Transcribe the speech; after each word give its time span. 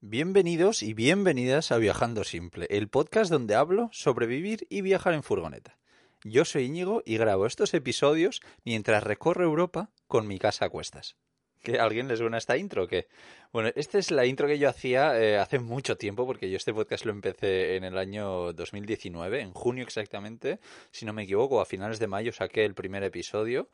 Bienvenidos 0.00 0.84
y 0.84 0.94
bienvenidas 0.94 1.72
a 1.72 1.76
Viajando 1.76 2.22
Simple, 2.22 2.68
el 2.70 2.88
podcast 2.88 3.32
donde 3.32 3.56
hablo 3.56 3.88
sobre 3.90 4.28
vivir 4.28 4.64
y 4.70 4.80
viajar 4.80 5.12
en 5.12 5.24
furgoneta. 5.24 5.76
Yo 6.22 6.44
soy 6.44 6.66
Íñigo 6.66 7.02
y 7.04 7.16
grabo 7.16 7.46
estos 7.46 7.74
episodios 7.74 8.40
mientras 8.64 9.02
recorro 9.02 9.42
Europa 9.42 9.90
con 10.06 10.28
mi 10.28 10.38
casa 10.38 10.66
a 10.66 10.68
cuestas. 10.68 11.16
¿Que 11.64 11.80
alguien 11.80 12.06
les 12.06 12.20
suena 12.20 12.38
esta 12.38 12.56
intro 12.56 12.84
o 12.84 12.86
qué? 12.86 13.08
Bueno, 13.52 13.70
esta 13.74 13.98
es 13.98 14.12
la 14.12 14.24
intro 14.24 14.46
que 14.46 14.60
yo 14.60 14.68
hacía 14.68 15.20
eh, 15.20 15.36
hace 15.36 15.58
mucho 15.58 15.96
tiempo, 15.96 16.26
porque 16.26 16.48
yo 16.48 16.56
este 16.56 16.72
podcast 16.72 17.04
lo 17.04 17.10
empecé 17.10 17.74
en 17.74 17.82
el 17.82 17.98
año 17.98 18.52
2019, 18.52 19.40
en 19.40 19.52
junio 19.52 19.82
exactamente, 19.82 20.60
si 20.92 21.06
no 21.06 21.12
me 21.12 21.24
equivoco, 21.24 21.60
a 21.60 21.66
finales 21.66 21.98
de 21.98 22.06
mayo 22.06 22.32
saqué 22.32 22.64
el 22.64 22.74
primer 22.74 23.02
episodio. 23.02 23.68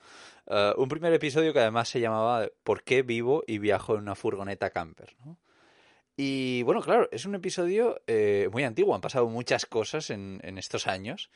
Eh, 0.46 0.72
un 0.79 0.88
primer 0.88 1.12
episodio 1.12 1.52
que 1.52 1.61
además 1.61 1.91
se 1.91 2.00
llamaba 2.00 2.48
¿Por 2.62 2.82
qué 2.82 3.02
vivo 3.02 3.45
y 3.46 3.59
viajo 3.59 3.93
en 3.93 4.00
una 4.00 4.14
furgoneta 4.14 4.70
camper? 4.70 5.14
Y 6.17 6.62
bueno, 6.62 6.81
claro, 6.81 7.09
es 7.11 7.25
un 7.25 7.34
episodio 7.34 8.01
eh, 8.07 8.48
muy 8.52 8.62
antiguo, 8.62 8.95
han 8.95 9.01
pasado 9.01 9.29
muchas 9.29 9.66
cosas 9.66 10.11
en, 10.11 10.41
en 10.43 10.59
estos 10.59 10.87
años 10.87 11.30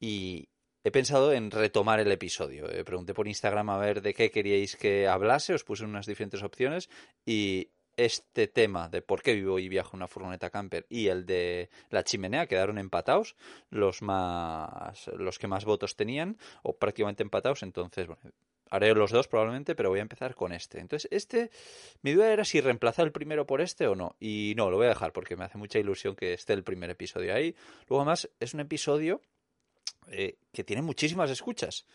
y, 0.00 0.48
he 0.86 0.92
pensado 0.92 1.32
en 1.32 1.50
retomar 1.50 1.98
el 1.98 2.12
episodio. 2.12 2.70
Eh, 2.70 2.84
pregunté 2.84 3.12
por 3.12 3.26
Instagram 3.26 3.70
a 3.70 3.76
ver 3.76 4.02
de 4.02 4.14
qué 4.14 4.30
queríais 4.30 4.76
que 4.76 5.08
hablase, 5.08 5.52
os 5.52 5.64
puse 5.64 5.82
unas 5.82 6.06
diferentes 6.06 6.44
opciones 6.44 6.88
y 7.26 7.72
este 7.96 8.46
tema 8.46 8.88
de 8.88 9.02
por 9.02 9.20
qué 9.20 9.34
vivo 9.34 9.58
y 9.58 9.68
viajo 9.68 9.90
en 9.94 9.96
una 9.96 10.06
furgoneta 10.06 10.48
camper 10.48 10.86
y 10.88 11.08
el 11.08 11.26
de 11.26 11.70
la 11.90 12.04
chimenea 12.04 12.46
quedaron 12.46 12.78
empatados, 12.78 13.34
los 13.68 14.00
más 14.00 15.08
los 15.08 15.40
que 15.40 15.48
más 15.48 15.64
votos 15.64 15.96
tenían 15.96 16.38
o 16.62 16.76
prácticamente 16.78 17.24
empatados, 17.24 17.64
entonces 17.64 18.06
bueno, 18.06 18.22
haré 18.70 18.94
los 18.94 19.10
dos 19.10 19.28
probablemente, 19.28 19.74
pero 19.74 19.90
voy 19.90 20.00
a 20.00 20.02
empezar 20.02 20.34
con 20.34 20.52
este. 20.52 20.80
Entonces, 20.80 21.08
este 21.10 21.50
mi 22.02 22.12
duda 22.12 22.32
era 22.32 22.44
si 22.44 22.60
reemplazar 22.60 23.06
el 23.06 23.12
primero 23.12 23.46
por 23.46 23.60
este 23.60 23.86
o 23.86 23.94
no, 23.94 24.16
y 24.20 24.54
no, 24.56 24.70
lo 24.70 24.76
voy 24.76 24.86
a 24.86 24.90
dejar 24.90 25.12
porque 25.12 25.36
me 25.36 25.44
hace 25.44 25.58
mucha 25.58 25.78
ilusión 25.78 26.16
que 26.16 26.32
esté 26.32 26.52
el 26.52 26.64
primer 26.64 26.90
episodio 26.90 27.34
ahí. 27.34 27.54
Luego 27.88 28.02
además 28.02 28.28
es 28.40 28.54
un 28.54 28.60
episodio 28.60 29.20
eh, 30.08 30.36
que 30.52 30.64
tiene 30.64 30.82
muchísimas 30.82 31.30
escuchas. 31.30 31.86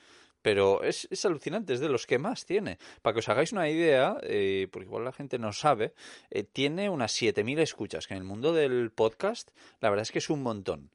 Pero 0.41 0.81
es, 0.81 1.07
es, 1.11 1.23
alucinante, 1.25 1.73
es 1.73 1.79
de 1.79 1.89
los 1.89 2.07
que 2.07 2.17
más 2.17 2.45
tiene. 2.45 2.79
Para 3.03 3.13
que 3.13 3.19
os 3.19 3.29
hagáis 3.29 3.51
una 3.51 3.69
idea, 3.69 4.17
eh, 4.23 4.67
porque 4.71 4.87
igual 4.87 5.05
la 5.05 5.11
gente 5.11 5.37
no 5.37 5.53
sabe, 5.53 5.93
eh, 6.31 6.43
tiene 6.43 6.89
unas 6.89 7.13
7.000 7.13 7.59
escuchas, 7.59 8.07
que 8.07 8.15
en 8.15 8.19
el 8.19 8.23
mundo 8.23 8.51
del 8.51 8.89
podcast 8.91 9.51
la 9.81 9.91
verdad 9.91 10.01
es 10.01 10.11
que 10.11 10.17
es 10.17 10.31
un 10.31 10.41
montón. 10.41 10.89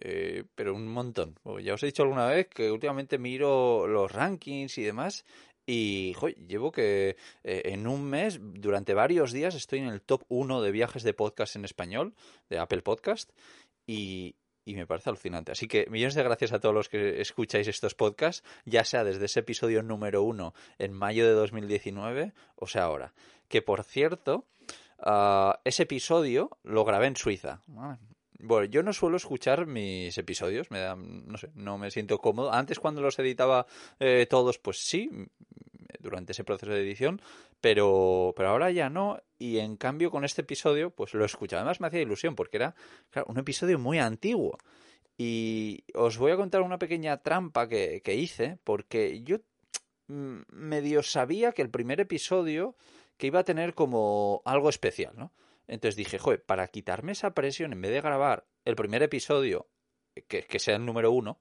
Eh, 0.00 0.44
pero 0.54 0.74
un 0.74 0.86
montón. 0.86 1.34
Ya 1.62 1.74
os 1.74 1.82
he 1.82 1.86
dicho 1.86 2.04
alguna 2.04 2.26
vez 2.26 2.48
que 2.48 2.70
últimamente 2.70 3.18
miro 3.18 3.86
los 3.86 4.12
rankings 4.12 4.78
y 4.78 4.84
demás 4.84 5.24
y 5.70 6.14
llevo 6.46 6.72
que 6.72 7.16
eh, 7.44 7.62
en 7.66 7.86
un 7.86 8.02
mes, 8.02 8.38
durante 8.40 8.94
varios 8.94 9.32
días, 9.32 9.54
estoy 9.54 9.80
en 9.80 9.88
el 9.88 10.00
top 10.00 10.24
1 10.28 10.62
de 10.62 10.70
viajes 10.70 11.02
de 11.02 11.12
podcast 11.12 11.56
en 11.56 11.66
español, 11.66 12.14
de 12.48 12.58
Apple 12.58 12.80
Podcast, 12.80 13.30
y, 13.86 14.34
me 14.64 14.86
parece 14.86 15.10
alucinante. 15.10 15.52
Así 15.52 15.68
que 15.68 15.86
millones 15.90 16.14
de 16.14 16.22
gracias 16.22 16.52
a 16.52 16.60
todos 16.60 16.74
los 16.74 16.88
que 16.88 17.20
escucháis 17.20 17.68
estos 17.68 17.94
podcasts, 17.94 18.42
ya 18.64 18.82
sea 18.84 19.04
desde 19.04 19.26
ese 19.26 19.40
episodio 19.40 19.82
número 19.82 20.22
uno 20.22 20.54
en 20.78 20.94
mayo 20.94 21.26
de 21.26 21.32
2019 21.32 22.32
o 22.56 22.66
sea 22.66 22.84
ahora. 22.84 23.12
Que 23.48 23.60
por 23.60 23.84
cierto, 23.84 24.46
uh, 25.00 25.52
ese 25.64 25.82
episodio 25.82 26.58
lo 26.62 26.84
grabé 26.84 27.08
en 27.08 27.16
Suiza. 27.16 27.62
Bueno, 28.40 28.66
yo 28.66 28.82
no 28.82 28.92
suelo 28.92 29.16
escuchar 29.16 29.66
mis 29.66 30.16
episodios, 30.16 30.70
me 30.70 30.78
da, 30.78 30.94
no 30.96 31.36
sé, 31.38 31.50
no 31.54 31.76
me 31.76 31.90
siento 31.90 32.18
cómodo. 32.18 32.52
Antes 32.52 32.78
cuando 32.78 33.00
los 33.00 33.18
editaba 33.18 33.66
eh, 33.98 34.26
todos, 34.30 34.58
pues 34.58 34.78
sí, 34.78 35.10
durante 35.98 36.32
ese 36.32 36.44
proceso 36.44 36.72
de 36.72 36.82
edición, 36.82 37.20
pero, 37.60 38.32
pero 38.36 38.50
ahora 38.50 38.70
ya 38.70 38.90
no. 38.90 39.20
Y 39.38 39.58
en 39.58 39.76
cambio, 39.76 40.10
con 40.10 40.24
este 40.24 40.42
episodio, 40.42 40.90
pues 40.90 41.14
lo 41.14 41.24
escuchaba. 41.24 41.62
Además, 41.62 41.80
me 41.80 41.88
hacía 41.88 42.00
ilusión 42.00 42.36
porque 42.36 42.58
era 42.58 42.74
un 43.26 43.38
episodio 43.38 43.78
muy 43.78 43.98
antiguo. 43.98 44.56
Y 45.16 45.84
os 45.94 46.16
voy 46.16 46.30
a 46.30 46.36
contar 46.36 46.62
una 46.62 46.78
pequeña 46.78 47.16
trampa 47.18 47.68
que, 47.68 48.02
que 48.02 48.14
hice, 48.14 48.58
porque 48.62 49.22
yo 49.24 49.38
medio 50.06 51.02
sabía 51.02 51.52
que 51.52 51.62
el 51.62 51.70
primer 51.70 52.00
episodio 52.00 52.76
que 53.16 53.26
iba 53.26 53.40
a 53.40 53.44
tener 53.44 53.74
como 53.74 54.42
algo 54.44 54.68
especial, 54.68 55.12
¿no? 55.16 55.32
Entonces 55.68 55.96
dije, 55.96 56.18
joder, 56.18 56.44
para 56.44 56.66
quitarme 56.68 57.12
esa 57.12 57.34
presión, 57.34 57.72
en 57.72 57.80
vez 57.80 57.92
de 57.92 58.00
grabar 58.00 58.46
el 58.64 58.74
primer 58.74 59.02
episodio, 59.02 59.68
que, 60.26 60.42
que 60.42 60.58
sea 60.58 60.76
el 60.76 60.84
número 60.84 61.12
uno, 61.12 61.38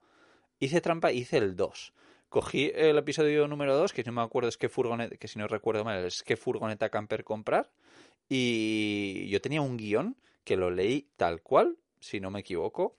hice 0.60 0.82
trampa, 0.82 1.12
hice 1.12 1.38
el 1.38 1.56
dos 1.56 1.94
cogí 2.30 2.72
el 2.76 2.98
episodio 2.98 3.48
número 3.48 3.76
2, 3.78 3.94
que 3.94 4.04
no 4.04 4.12
me 4.12 4.22
acuerdo 4.22 4.50
es 4.50 4.58
qué 4.58 4.70
furgoneta, 4.70 5.16
que 5.18 5.28
si 5.28 5.40
no 5.40 5.48
recuerdo 5.48 5.84
mal, 5.84 6.06
es 6.06 6.24
qué 6.24 6.36
furgoneta 6.36 6.90
camper 6.90 7.24
comprar. 7.24 7.72
Y 8.30 9.28
yo 9.30 9.42
tenía 9.42 9.62
un 9.62 9.78
guion 9.78 10.18
que 10.44 10.58
lo 10.58 10.70
leí 10.70 11.10
tal 11.16 11.42
cual, 11.42 11.78
si 12.00 12.20
no 12.20 12.32
me 12.32 12.42
equivoco. 12.42 12.98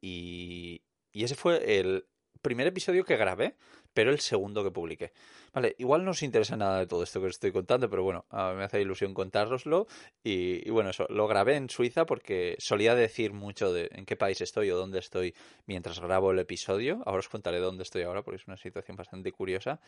Y, 0.00 0.82
y 1.12 1.24
ese 1.24 1.34
fue 1.34 1.78
el 1.78 2.06
primer 2.42 2.66
episodio 2.66 3.04
que 3.04 3.16
grabé, 3.16 3.56
pero 3.98 4.12
el 4.12 4.20
segundo 4.20 4.62
que 4.62 4.70
publiqué. 4.70 5.12
Vale, 5.52 5.74
igual 5.78 6.04
no 6.04 6.12
os 6.12 6.22
interesa 6.22 6.56
nada 6.56 6.78
de 6.78 6.86
todo 6.86 7.02
esto 7.02 7.18
que 7.18 7.26
os 7.26 7.32
estoy 7.32 7.50
contando, 7.50 7.90
pero 7.90 8.04
bueno, 8.04 8.26
me 8.30 8.62
hace 8.62 8.80
ilusión 8.80 9.12
contároslo. 9.12 9.88
Y, 10.22 10.64
y, 10.64 10.70
bueno, 10.70 10.90
eso, 10.90 11.08
lo 11.10 11.26
grabé 11.26 11.56
en 11.56 11.68
Suiza 11.68 12.06
porque 12.06 12.54
solía 12.60 12.94
decir 12.94 13.32
mucho 13.32 13.72
de 13.72 13.88
en 13.90 14.06
qué 14.06 14.14
país 14.14 14.40
estoy 14.40 14.70
o 14.70 14.76
dónde 14.76 15.00
estoy 15.00 15.34
mientras 15.66 15.98
grabo 15.98 16.30
el 16.30 16.38
episodio. 16.38 17.02
Ahora 17.06 17.18
os 17.18 17.28
contaré 17.28 17.58
dónde 17.58 17.82
estoy 17.82 18.02
ahora 18.02 18.22
porque 18.22 18.36
es 18.36 18.46
una 18.46 18.56
situación 18.56 18.96
bastante 18.96 19.32
curiosa. 19.32 19.80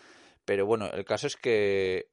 Pero 0.44 0.66
bueno, 0.66 0.90
el 0.90 1.04
caso 1.04 1.28
es 1.28 1.36
que 1.36 2.08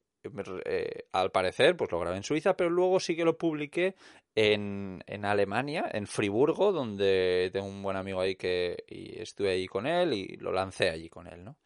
eh, 0.64 1.08
al 1.10 1.32
parecer, 1.32 1.76
pues 1.76 1.90
lo 1.90 1.98
grabé 1.98 2.18
en 2.18 2.22
Suiza, 2.22 2.56
pero 2.56 2.70
luego 2.70 3.00
sí 3.00 3.16
que 3.16 3.24
lo 3.24 3.36
publiqué 3.36 3.96
en, 4.36 5.02
en 5.08 5.24
Alemania, 5.24 5.90
en 5.92 6.06
Friburgo, 6.06 6.70
donde 6.70 7.50
tengo 7.52 7.66
un 7.66 7.82
buen 7.82 7.96
amigo 7.96 8.20
ahí 8.20 8.36
que 8.36 8.84
y 8.86 9.20
estuve 9.20 9.50
ahí 9.50 9.66
con 9.66 9.88
él 9.88 10.12
y 10.12 10.36
lo 10.36 10.52
lancé 10.52 10.90
allí 10.90 11.08
con 11.08 11.26
él, 11.26 11.42
¿no? 11.44 11.56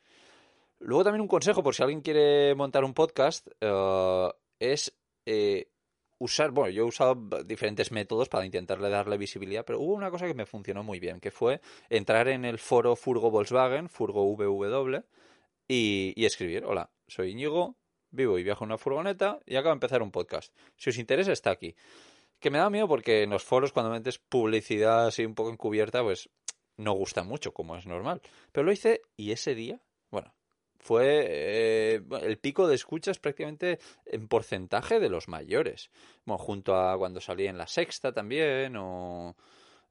Luego 0.83 1.05
también 1.05 1.23
un 1.23 1.29
consejo, 1.29 1.63
por 1.63 1.75
si 1.75 1.83
alguien 1.83 2.01
quiere 2.01 2.55
montar 2.55 2.85
un 2.85 2.93
podcast, 2.93 3.47
uh, 3.63 4.31
es 4.59 4.93
eh, 5.27 5.71
usar, 6.19 6.51
bueno, 6.51 6.71
yo 6.71 6.83
he 6.83 6.87
usado 6.87 7.15
diferentes 7.45 7.93
métodos 7.93 8.29
para 8.29 8.45
intentarle 8.45 8.91
darle 8.91 9.17
visibilidad, 9.17 9.65
pero 9.65 9.81
hubo 9.81 9.95
una 9.95 10.11
cosa 10.11 10.27
que 10.27 10.35
me 10.35 10.45
funcionó 10.45 10.83
muy 10.83 10.99
bien, 10.99 11.21
que 11.21 11.31
fue 11.31 11.61
entrar 11.89 12.29
en 12.29 12.45
el 12.45 12.59
foro 12.59 12.97
Furgo 12.97 13.31
Volkswagen, 13.31 13.89
Furgo 13.89 14.25
VW, 14.25 15.05
y, 15.69 16.13
y 16.17 16.25
escribir, 16.25 16.65
hola, 16.65 16.91
soy 17.07 17.31
Íñigo, 17.31 17.77
vivo 18.11 18.39
y 18.39 18.43
viajo 18.43 18.65
en 18.65 18.71
una 18.71 18.79
furgoneta 18.79 19.41
y 19.47 19.57
acabo 19.57 19.71
de 19.71 19.77
empezar 19.77 20.03
un 20.03 20.11
podcast. 20.11 20.55
Si 20.77 20.91
os 20.91 20.99
interesa, 20.99 21.33
está 21.33 21.51
aquí. 21.51 21.75
Que 22.39 22.51
me 22.51 22.59
da 22.59 22.71
miedo 22.71 22.89
porque 22.89 23.23
en 23.23 23.31
los 23.31 23.45
foros 23.45 23.73
cuando 23.73 23.91
metes 23.91 24.19
publicidad 24.19 25.07
así 25.07 25.25
un 25.25 25.35
poco 25.35 25.51
encubierta, 25.51 26.03
pues 26.03 26.29
no 26.77 26.93
gusta 26.93 27.23
mucho, 27.23 27.53
como 27.53 27.77
es 27.77 27.87
normal. 27.87 28.21
Pero 28.51 28.65
lo 28.65 28.73
hice 28.73 29.03
y 29.17 29.33
ese 29.33 29.55
día, 29.55 29.81
fue 30.83 31.25
eh, 31.29 32.03
el 32.23 32.39
pico 32.39 32.67
de 32.67 32.75
escuchas 32.75 33.21
prácticamente 33.21 33.79
en 34.05 34.27
porcentaje 34.27 34.99
de 34.99 35.09
los 35.09 35.29
mayores. 35.29 35.91
Bueno, 36.25 36.39
junto 36.39 36.77
a 36.77 36.99
cuando 36.99 37.21
salí 37.21 37.47
en 37.47 37.57
la 37.57 37.69
sexta 37.69 38.13
también, 38.13 38.77
o 38.77 39.37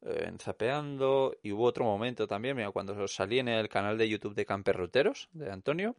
eh, 0.02 0.26
en 0.28 0.38
Zapeando, 0.38 1.34
y 1.42 1.54
hubo 1.54 1.64
otro 1.64 1.86
momento 1.86 2.28
también, 2.28 2.58
mira, 2.58 2.72
cuando 2.72 3.08
salí 3.08 3.40
en 3.40 3.48
el 3.48 3.70
canal 3.70 3.98
de 3.98 4.10
YouTube 4.10 4.36
de 4.36 4.46
Camperruteros, 4.46 5.30
de 5.32 5.50
Antonio, 5.50 5.96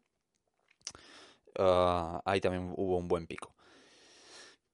uh, 1.59 2.21
ahí 2.27 2.43
también 2.43 2.75
hubo 2.77 2.99
un 2.99 3.09
buen 3.09 3.27
pico. 3.27 3.55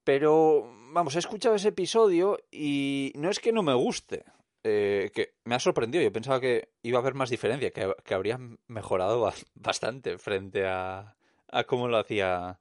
Pero, 0.02 0.68
vamos, 0.92 1.14
he 1.14 1.20
escuchado 1.20 1.54
ese 1.54 1.68
episodio 1.68 2.40
y 2.50 3.12
no 3.14 3.30
es 3.30 3.38
que 3.38 3.52
no 3.52 3.62
me 3.62 3.74
guste, 3.74 4.24
eh, 4.64 5.10
que 5.14 5.34
me 5.44 5.54
ha 5.54 5.60
sorprendido. 5.60 6.02
Yo 6.02 6.12
pensaba 6.12 6.40
que 6.40 6.70
iba 6.82 6.98
a 6.98 7.02
haber 7.02 7.14
más 7.14 7.30
diferencia, 7.30 7.70
que, 7.70 7.92
que 8.04 8.14
habría 8.14 8.38
mejorado 8.66 9.32
bastante 9.54 10.18
frente 10.18 10.66
a, 10.66 11.16
a 11.48 11.64
cómo 11.64 11.88
lo 11.88 11.98
hacía 11.98 12.58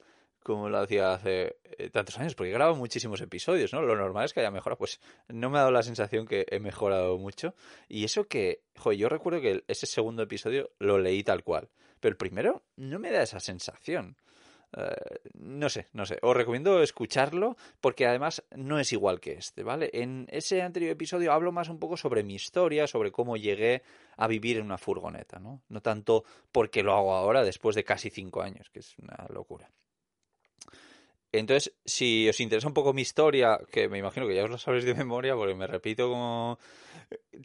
como 0.47 0.69
lo 0.69 0.80
hacía 0.80 1.12
hace 1.12 1.57
eh, 1.66 1.90
tantos 1.90 2.18
años, 2.18 2.34
porque 2.34 2.53
grabo 2.53 2.74
muchísimos 2.74 3.19
episodios, 3.19 3.74
¿no? 3.74 3.81
Lo 3.81 3.98
normal 3.98 4.24
es 4.24 4.33
que 4.33 4.39
haya 4.39 4.50
mejorado, 4.50 4.77
pues 4.77 5.01
no 5.27 5.50
me 5.50 5.57
ha 5.57 5.62
dado 5.62 5.74
la 5.74 5.83
sensación 5.83 6.25
que 6.25 6.45
he 6.50 6.62
mejorado 6.62 7.18
mucho. 7.18 7.54
Y 7.89 8.06
eso 8.06 8.30
que, 8.30 8.62
joder, 8.77 8.98
yo 8.98 9.10
recuerdo 9.10 9.42
que 9.42 9.66
ese 9.68 9.86
segundo 9.88 10.24
episodio 10.24 10.71
lo 10.80 11.00
leí 11.00 11.21
tal 11.21 11.44
cual, 11.44 11.68
pero 12.00 12.13
el 12.13 12.18
primero 12.18 12.63
no 12.77 12.98
me 12.98 13.12
da 13.12 13.24
esa 13.24 13.42
sensación. 13.42 14.16
Uh, 14.75 15.30
no 15.36 15.69
sé, 15.69 15.88
no 15.94 16.06
sé. 16.06 16.19
Os 16.22 16.36
recomiendo 16.36 16.84
escucharlo 16.84 17.56
porque 17.80 18.06
además 18.06 18.44
no 18.56 18.80
es 18.80 18.92
igual 18.92 19.22
que 19.22 19.34
este, 19.34 19.64
¿vale? 19.64 19.90
En 19.94 20.28
ese 20.30 20.62
anterior 20.62 20.92
episodio 20.92 21.31
hablo 21.31 21.52
más 21.54 21.69
un 21.69 21.80
poco 21.80 21.96
sobre 21.96 22.24
mi 22.24 22.36
historia, 22.36 22.86
sobre 22.86 23.12
cómo 23.12 23.38
llegué 23.38 23.81
a 24.18 24.28
vivir 24.28 24.58
en 24.58 24.66
una 24.66 24.78
furgoneta, 24.78 25.40
¿no? 25.40 25.62
No 25.69 25.81
tanto 25.81 26.25
porque 26.52 26.84
lo 26.84 26.94
hago 26.94 27.14
ahora 27.14 27.44
después 27.44 27.75
de 27.75 27.86
casi 27.86 28.10
cinco 28.10 28.42
años, 28.42 28.69
que 28.69 28.80
es 28.80 28.98
una 29.00 29.25
locura. 29.30 29.72
Entonces, 31.31 31.74
si 31.86 32.28
os 32.28 32.40
interesa 32.40 32.68
un 32.68 32.74
poco 32.74 32.94
mi 32.94 33.02
historia, 33.02 33.60
que 33.72 33.88
me 33.88 33.98
imagino 33.98 34.28
que 34.28 34.36
ya 34.36 34.44
os 34.44 34.50
lo 34.50 34.58
sabréis 34.58 34.86
de 34.86 34.96
memoria, 34.96 35.36
porque 35.36 35.56
me 35.56 35.68
repito 35.68 36.10
como 36.10 36.58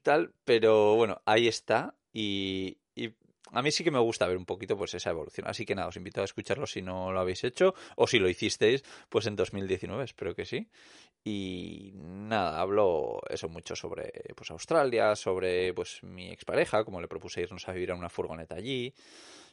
tal, 0.03 0.33
pero 0.45 0.95
bueno, 0.97 1.21
ahí 1.25 1.49
está. 1.49 1.95
Y 2.13 2.79
a 3.53 3.63
mí 3.63 3.71
sí 3.71 3.85
que 3.85 3.91
me 3.91 3.99
gusta 3.99 4.27
ver 4.27 4.37
un 4.37 4.47
poquito 4.47 4.77
pues 4.77 4.95
esa 4.95 5.11
evolución. 5.11 5.47
Así 5.47 5.65
que 5.65 5.75
nada, 5.75 5.89
os 5.89 5.97
invito 5.97 6.21
a 6.21 6.25
escucharlo 6.25 6.67
si 6.67 6.83
no 6.83 7.13
lo 7.13 7.21
habéis 7.21 7.45
hecho 7.45 7.75
o 7.97 8.07
si 8.07 8.19
lo 8.19 8.29
hicisteis 8.29 8.83
pues 9.09 9.27
en 9.27 9.37
2019, 9.37 10.05
espero 10.05 10.35
que 10.35 10.45
sí. 10.45 10.69
Y 11.25 11.93
nada, 11.95 12.61
hablo 12.61 13.21
eso 13.29 13.49
mucho 13.49 13.77
sobre 13.77 14.13
pues 14.35 14.51
Australia, 14.51 15.15
sobre 15.15 15.73
pues 15.73 16.03
mi 16.03 16.31
expareja, 16.31 16.85
como 16.85 17.01
le 17.01 17.09
propuse 17.09 17.43
irnos 17.43 17.69
a 17.69 17.73
vivir 17.73 17.93
a 17.93 17.95
una 17.95 18.09
furgoneta 18.09 18.57
allí, 18.57 18.93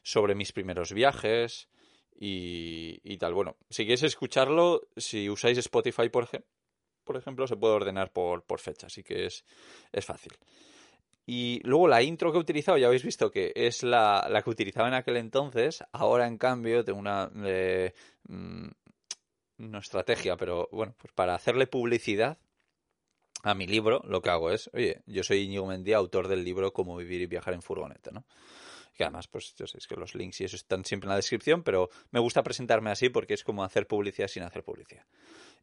sobre 0.02 0.34
mis 0.34 0.52
primeros 0.52 0.94
viajes 0.94 1.68
y, 2.20 3.18
tal. 3.18 3.34
Bueno, 3.34 3.58
si 3.70 3.84
queréis 3.84 4.04
escucharlo, 4.04 4.88
si 4.98 5.30
usáis 5.30 5.58
Spotify 5.60 6.10
por, 6.10 6.28
por 7.04 7.18
ejemplo, 7.18 7.48
se 7.48 7.56
puede 7.56 7.76
ordenar 7.76 8.12
por, 8.12 8.44
por 8.44 8.60
fecha, 8.60 8.88
así 8.88 9.04
que 9.04 9.26
es, 9.28 9.46
es 9.92 10.06
fácil. 10.06 10.34
Y 11.32 11.62
luego 11.64 11.88
la 11.88 12.02
intro 12.02 12.32
que 12.32 12.40
he 12.40 12.42
utilizado, 12.42 12.80
ya 12.80 12.88
habéis 12.88 13.04
visto 13.04 13.30
que 13.30 13.54
es 13.54 13.84
la, 13.84 14.28
la 14.32 14.42
que 14.42 14.50
utilizaba 14.50 14.88
en 14.88 14.96
aquel 14.96 15.16
entonces. 15.16 15.84
Ahora, 15.92 16.26
en 16.26 16.40
cambio, 16.40 16.84
tengo 16.84 16.98
una. 16.98 17.30
Eh, 17.46 17.94
no 18.28 19.78
estrategia, 19.78 20.38
pero 20.38 20.68
bueno, 20.72 20.96
pues 20.98 21.14
para 21.14 21.36
hacerle 21.36 21.68
publicidad 21.68 22.40
a 23.44 23.54
mi 23.54 23.68
libro, 23.68 24.02
lo 24.06 24.24
que 24.24 24.32
hago 24.32 24.50
es, 24.50 24.72
oye, 24.74 25.04
yo 25.06 25.22
soy 25.22 25.42
Íñigo 25.42 25.68
Mendía, 25.68 25.98
autor 25.98 26.30
del 26.30 26.44
libro 26.44 26.74
Cómo 26.74 26.98
vivir 26.98 27.22
y 27.22 27.28
viajar 27.28 27.54
en 27.54 27.62
furgoneta, 27.62 28.10
¿no? 28.10 28.26
Que 28.96 29.04
además, 29.04 29.28
pues 29.28 29.54
yo 29.56 29.68
sé, 29.68 29.78
que 29.88 29.96
los 29.98 30.16
links 30.16 30.42
y 30.42 30.46
eso 30.46 30.56
están 30.56 30.84
siempre 30.84 31.06
en 31.06 31.12
la 31.12 31.16
descripción, 31.18 31.62
pero 31.62 31.90
me 32.10 32.20
gusta 32.20 32.42
presentarme 32.42 32.90
así 32.90 33.10
porque 33.10 33.36
es 33.36 33.44
como 33.44 33.64
hacer 33.64 33.86
publicidad 33.86 34.30
sin 34.30 34.42
hacer 34.42 34.64
publicidad. 34.64 35.06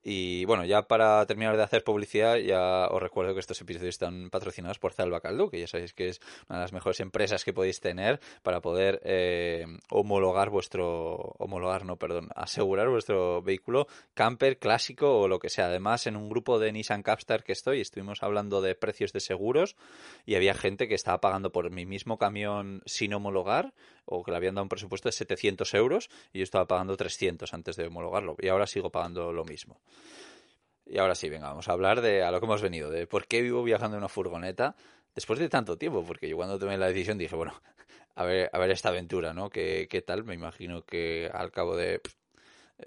Y 0.08 0.44
bueno, 0.44 0.64
ya 0.64 0.82
para 0.82 1.26
terminar 1.26 1.56
de 1.56 1.64
hacer 1.64 1.82
publicidad, 1.82 2.36
ya 2.36 2.86
os 2.86 3.02
recuerdo 3.02 3.34
que 3.34 3.40
estos 3.40 3.60
episodios 3.60 3.96
están 3.96 4.30
patrocinados 4.30 4.78
por 4.78 4.92
Zalba 4.92 5.20
Caldo, 5.20 5.50
que 5.50 5.58
ya 5.58 5.66
sabéis 5.66 5.94
que 5.94 6.06
es 6.06 6.20
una 6.48 6.60
de 6.60 6.62
las 6.62 6.72
mejores 6.72 7.00
empresas 7.00 7.44
que 7.44 7.52
podéis 7.52 7.80
tener 7.80 8.20
para 8.44 8.60
poder 8.60 9.00
eh, 9.02 9.66
homologar 9.90 10.48
vuestro, 10.48 11.34
homologar, 11.38 11.84
no, 11.84 11.96
perdón, 11.96 12.28
asegurar 12.36 12.88
vuestro 12.88 13.42
vehículo 13.42 13.88
camper, 14.14 14.58
clásico 14.58 15.22
o 15.22 15.26
lo 15.26 15.40
que 15.40 15.48
sea. 15.48 15.66
Además, 15.66 16.06
en 16.06 16.14
un 16.14 16.28
grupo 16.28 16.60
de 16.60 16.70
Nissan 16.70 17.02
Capstar 17.02 17.42
que 17.42 17.50
estoy, 17.50 17.80
estuvimos 17.80 18.22
hablando 18.22 18.60
de 18.60 18.76
precios 18.76 19.12
de 19.12 19.18
seguros 19.18 19.74
y 20.24 20.36
había 20.36 20.54
gente 20.54 20.86
que 20.86 20.94
estaba 20.94 21.20
pagando 21.20 21.50
por 21.50 21.72
mi 21.72 21.84
mismo 21.84 22.16
camión 22.16 22.80
sin 22.86 23.12
homologar 23.12 23.74
o 24.06 24.22
que 24.24 24.30
le 24.30 24.36
habían 24.38 24.54
dado 24.54 24.62
un 24.62 24.68
presupuesto 24.68 25.08
de 25.08 25.12
700 25.12 25.74
euros 25.74 26.08
y 26.32 26.38
yo 26.38 26.44
estaba 26.44 26.66
pagando 26.66 26.96
300 26.96 27.52
antes 27.52 27.76
de 27.76 27.86
homologarlo 27.86 28.36
y 28.40 28.48
ahora 28.48 28.66
sigo 28.66 28.90
pagando 28.90 29.32
lo 29.32 29.44
mismo. 29.44 29.80
Y 30.86 30.98
ahora 30.98 31.14
sí, 31.14 31.28
venga, 31.28 31.48
vamos 31.48 31.68
a 31.68 31.72
hablar 31.72 32.00
de 32.00 32.22
a 32.22 32.30
lo 32.30 32.38
que 32.38 32.46
hemos 32.46 32.62
venido, 32.62 32.90
de 32.90 33.06
por 33.06 33.26
qué 33.26 33.42
vivo 33.42 33.62
viajando 33.62 33.96
en 33.96 34.02
una 34.02 34.08
furgoneta 34.08 34.76
después 35.14 35.38
de 35.38 35.48
tanto 35.48 35.76
tiempo, 35.76 36.04
porque 36.04 36.28
yo 36.28 36.36
cuando 36.36 36.58
tomé 36.58 36.78
la 36.78 36.86
decisión 36.86 37.18
dije, 37.18 37.34
bueno, 37.34 37.60
a 38.14 38.24
ver, 38.24 38.48
a 38.52 38.58
ver 38.58 38.70
esta 38.70 38.90
aventura, 38.90 39.34
¿no? 39.34 39.50
¿Qué, 39.50 39.88
qué 39.90 40.02
tal? 40.02 40.24
Me 40.24 40.34
imagino 40.34 40.82
que 40.82 41.28
al 41.32 41.50
cabo 41.50 41.76
de 41.76 42.00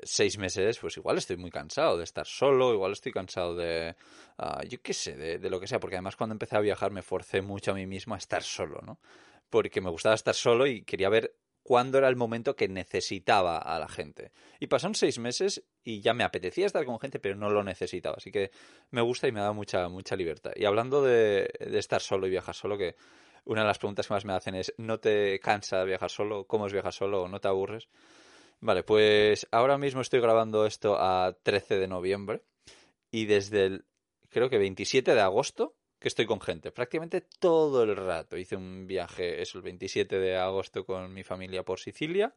seis 0.04 0.38
meses, 0.38 0.78
pues 0.80 0.98
igual 0.98 1.18
estoy 1.18 1.38
muy 1.38 1.50
cansado 1.50 1.98
de 1.98 2.04
estar 2.04 2.26
solo, 2.26 2.74
igual 2.74 2.92
estoy 2.94 3.12
cansado 3.12 3.56
de, 3.56 3.96
uh, 4.38 4.64
yo 4.68 4.82
qué 4.82 4.94
sé, 4.94 5.16
de, 5.16 5.40
de, 5.40 5.50
lo 5.50 5.60
que 5.60 5.68
sea, 5.68 5.80
porque 5.80 5.96
además 5.96 6.16
cuando 6.16 6.34
empecé 6.34 6.56
a 6.56 6.62
viajar 6.62 6.92
me 6.92 7.02
forcé 7.02 7.42
mucho 7.42 7.72
a 7.72 7.74
mí 7.74 7.88
mismo 7.88 8.14
a 8.14 8.18
estar 8.18 8.44
solo, 8.44 8.80
¿no? 8.86 9.00
Porque 9.50 9.82
me 9.82 9.90
gustaba 9.90 10.16
estar 10.16 10.36
solo 10.36 10.68
y 10.68 10.84
quería 10.84 11.10
ver 11.10 11.36
cuándo 11.64 11.98
era 11.98 12.08
el 12.08 12.16
momento 12.16 12.56
que 12.56 12.68
necesitaba 12.68 13.58
a 13.58 13.80
la 13.80 13.88
gente. 13.88 14.32
Y 14.60 14.68
pasaron 14.68 14.96
seis 14.96 15.20
meses 15.20 15.64
y 15.84 16.02
ya 16.02 16.14
me 16.14 16.24
apetecía 16.24 16.66
estar 16.66 16.86
con 16.86 17.00
gente, 17.00 17.20
pero 17.20 17.36
no 17.36 17.50
lo 17.50 17.64
necesitaba. 17.64 18.16
Así 18.18 18.32
que 18.32 18.52
me 18.92 19.02
gusta 19.02 19.28
y 19.28 19.32
me 19.32 19.42
da 19.42 19.52
mucha, 19.52 19.88
mucha 19.90 20.16
libertad. 20.16 20.52
Y 20.56 20.66
hablando 20.66 21.04
de, 21.04 21.50
de 21.60 21.80
estar 21.80 22.02
solo 22.02 22.28
y 22.28 22.32
viajar 22.32 22.56
solo, 22.56 22.78
que 22.78 22.96
una 23.46 23.62
de 23.62 23.68
las 23.68 23.78
preguntas 23.78 24.08
que 24.08 24.14
más 24.14 24.26
me 24.26 24.34
hacen 24.34 24.56
es, 24.56 24.74
¿no 24.78 25.00
te 25.00 25.40
cansa 25.40 25.84
viajar 25.84 26.10
solo? 26.10 26.46
¿Cómo 26.46 26.68
es 26.68 26.74
viajar 26.74 26.94
solo? 26.94 27.28
¿No 27.28 27.40
te 27.40 27.48
aburres? 27.48 27.90
Vale, 28.62 28.84
pues 28.84 29.48
ahora 29.52 29.78
mismo 29.78 30.02
estoy 30.02 30.20
grabando 30.20 30.66
esto 30.66 30.98
a 31.00 31.38
13 31.44 31.80
de 31.80 31.88
noviembre 31.88 32.44
y 33.10 33.26
desde 33.26 33.66
el, 33.66 33.86
creo 34.30 34.50
que 34.50 34.58
27 34.58 35.16
de 35.16 35.22
agosto 35.22 35.76
que 36.00 36.08
estoy 36.08 36.26
con 36.26 36.40
gente, 36.40 36.72
prácticamente 36.72 37.22
todo 37.40 37.84
el 37.84 37.96
rato. 37.96 38.38
Hice 38.38 38.56
un 38.56 38.88
viaje, 38.88 39.42
es 39.42 39.54
el 39.56 39.62
27 39.62 40.18
de 40.18 40.38
agosto 40.38 40.86
con 40.86 41.14
mi 41.14 41.24
familia 41.24 41.64
por 41.64 41.80
Sicilia 41.80 42.34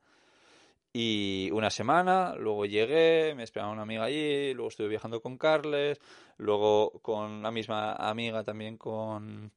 y 0.93 1.51
una 1.53 1.71
semana, 1.71 2.35
luego 2.37 2.67
llegué, 2.67 3.35
me 3.35 3.45
esperaba 3.45 3.73
una 3.73 3.83
amiga 3.83 4.05
allí, 4.05 4.53
luego 4.53 4.69
estuve 4.69 4.89
viajando 4.89 5.23
con 5.23 5.39
Carles, 5.39 5.99
luego 6.37 6.91
con 7.01 7.43
la 7.43 7.51
misma 7.51 7.95
amiga 7.95 8.45
también 8.45 8.77
con 8.77 9.53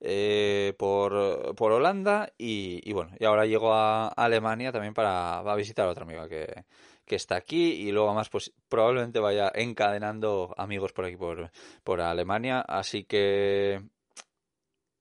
eh, 0.00 0.74
por, 0.78 1.54
por 1.54 1.72
Holanda 1.72 2.32
y, 2.36 2.92
bueno, 2.92 3.12
y 3.18 3.24
ahora 3.24 3.46
llego 3.46 3.72
a 3.72 4.08
Alemania 4.08 4.72
también 4.72 4.94
para, 4.94 5.40
para 5.44 5.56
visitar 5.56 5.86
a 5.86 5.90
otra 5.90 6.04
amiga 6.04 6.28
que, 6.28 6.64
que 7.08 7.16
está 7.16 7.34
aquí 7.36 7.72
y 7.72 7.90
luego 7.90 8.14
más 8.14 8.28
pues 8.28 8.52
probablemente 8.68 9.18
vaya 9.18 9.50
encadenando 9.54 10.54
amigos 10.56 10.92
por 10.92 11.06
aquí 11.06 11.16
por, 11.16 11.50
por 11.82 12.00
Alemania. 12.00 12.60
Así 12.60 13.04
que 13.04 13.82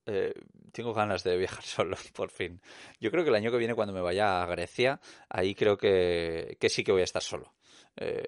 eh, 0.08 0.34
tengo 0.72 0.94
ganas 0.94 1.24
de 1.24 1.38
viajar 1.38 1.64
solo 1.64 1.98
por 2.14 2.32
fin. 2.32 2.62
Yo 3.00 3.12
creo 3.12 3.24
que 3.24 3.30
el 3.30 3.36
año 3.36 3.52
que 3.52 3.58
viene 3.58 3.76
cuando 3.76 3.94
me 3.94 4.02
vaya 4.02 4.42
a 4.42 4.46
Grecia 4.48 5.00
ahí 5.30 5.54
creo 5.54 5.78
que, 5.78 6.58
que 6.60 6.70
sí 6.70 6.84
que 6.84 6.92
voy 6.92 7.02
a 7.02 7.06
estar 7.06 7.22
solo. 7.22 7.54
Eh, 7.98 8.24